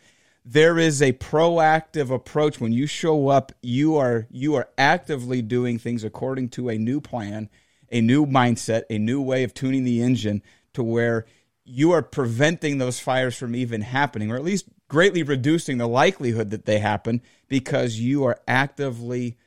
[0.45, 5.77] There is a proactive approach when you show up, you are you are actively doing
[5.77, 7.49] things according to a new plan,
[7.91, 10.41] a new mindset, a new way of tuning the engine
[10.73, 11.25] to where
[11.65, 16.49] you are preventing those fires from even happening or at least greatly reducing the likelihood
[16.49, 19.37] that they happen because you are actively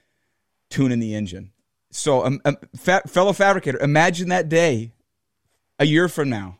[0.72, 1.52] tuning the engine.
[1.90, 4.92] So, um, um, fa- fellow fabricator, imagine that day
[5.78, 6.58] a year from now.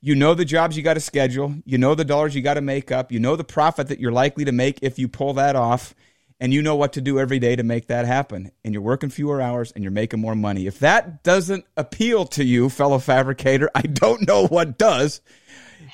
[0.00, 1.56] You know the jobs you got to schedule.
[1.64, 3.10] You know the dollars you got to make up.
[3.10, 5.94] You know the profit that you're likely to make if you pull that off.
[6.40, 8.50] And you know what to do every day to make that happen.
[8.64, 10.66] And you're working fewer hours and you're making more money.
[10.66, 15.20] If that doesn't appeal to you, fellow fabricator, I don't know what does.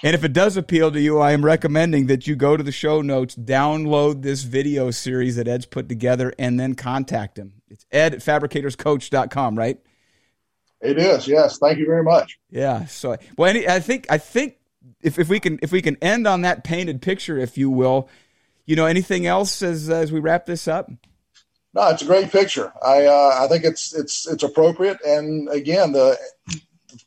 [0.03, 2.73] And if it does appeal to you, I am recommending that you go to the
[2.73, 7.55] show notes, download this video series that Ed's put together, and then contact him.
[7.69, 9.79] It's ed at fabricatorscoach.com, right?
[10.81, 11.59] It is, yes.
[11.59, 12.39] Thank you very much.
[12.51, 12.87] Yeah.
[12.87, 14.57] So, well, any, I think I think
[15.03, 18.09] if, if we can if we can end on that painted picture, if you will,
[18.65, 20.91] you know, anything else as as we wrap this up?
[21.75, 22.73] No, it's a great picture.
[22.83, 26.19] I uh, I think it's it's it's appropriate, and again, the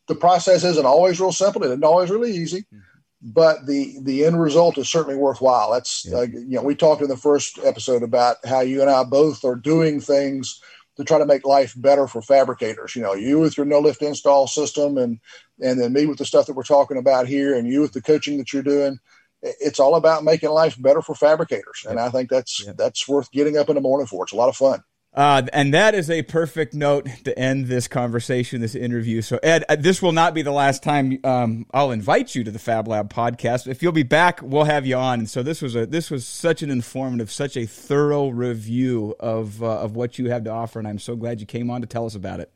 [0.08, 1.64] the process isn't always real simple.
[1.64, 2.80] It isn't always really easy, mm-hmm.
[3.22, 5.72] but the the end result is certainly worthwhile.
[5.72, 6.18] That's yeah.
[6.18, 9.44] uh, you know we talked in the first episode about how you and I both
[9.46, 10.60] are doing things
[10.98, 12.96] to try to make life better for fabricators.
[12.96, 15.20] You know, you with your no lift install system, and
[15.62, 18.02] and then me with the stuff that we're talking about here, and you with the
[18.02, 19.00] coaching that you're doing.
[19.42, 23.58] It's all about making life better for fabricators, and I think that's that's worth getting
[23.58, 24.24] up in the morning for.
[24.24, 24.84] It's a lot of fun.
[25.16, 29.22] Uh, and that is a perfect note to end this conversation, this interview.
[29.22, 32.50] So, Ed, uh, this will not be the last time um, I'll invite you to
[32.50, 33.68] the Fab Lab podcast.
[33.68, 35.20] If you'll be back, we'll have you on.
[35.20, 39.62] And so, this was a this was such an informative, such a thorough review of
[39.62, 41.88] uh, of what you have to offer, and I'm so glad you came on to
[41.88, 42.52] tell us about it.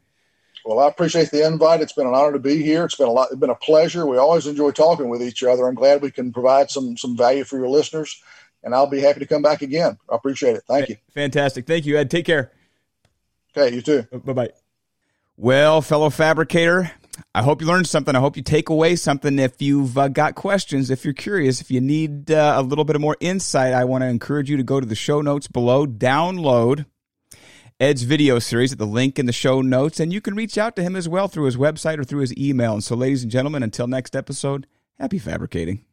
[0.66, 1.82] Well, I appreciate the invite.
[1.82, 2.86] It's been an honor to be here.
[2.86, 3.28] It's been a lot.
[3.30, 4.08] It's been a pleasure.
[4.08, 5.68] We always enjoy talking with each other.
[5.68, 8.20] I'm glad we can provide some some value for your listeners
[8.64, 9.98] and I'll be happy to come back again.
[10.12, 10.64] I appreciate it.
[10.68, 10.98] Thank you.
[11.14, 11.66] Fantastic.
[11.66, 12.10] Thank you, Ed.
[12.10, 12.52] Take care.
[13.56, 14.04] Okay, you too.
[14.12, 14.50] Bye bye.
[15.36, 16.92] Well, fellow fabricator,
[17.34, 18.16] I hope you learned something.
[18.16, 19.38] I hope you take away something.
[19.40, 22.96] If you've uh, got questions, if you're curious, if you need uh, a little bit
[22.96, 25.86] of more insight, I want to encourage you to go to the show notes below,
[25.86, 26.86] download
[27.80, 30.76] Ed's video series at the link in the show notes, and you can reach out
[30.76, 32.74] to him as well through his website or through his email.
[32.74, 34.66] And so, ladies and gentlemen, until next episode,
[35.00, 35.87] happy fabricating.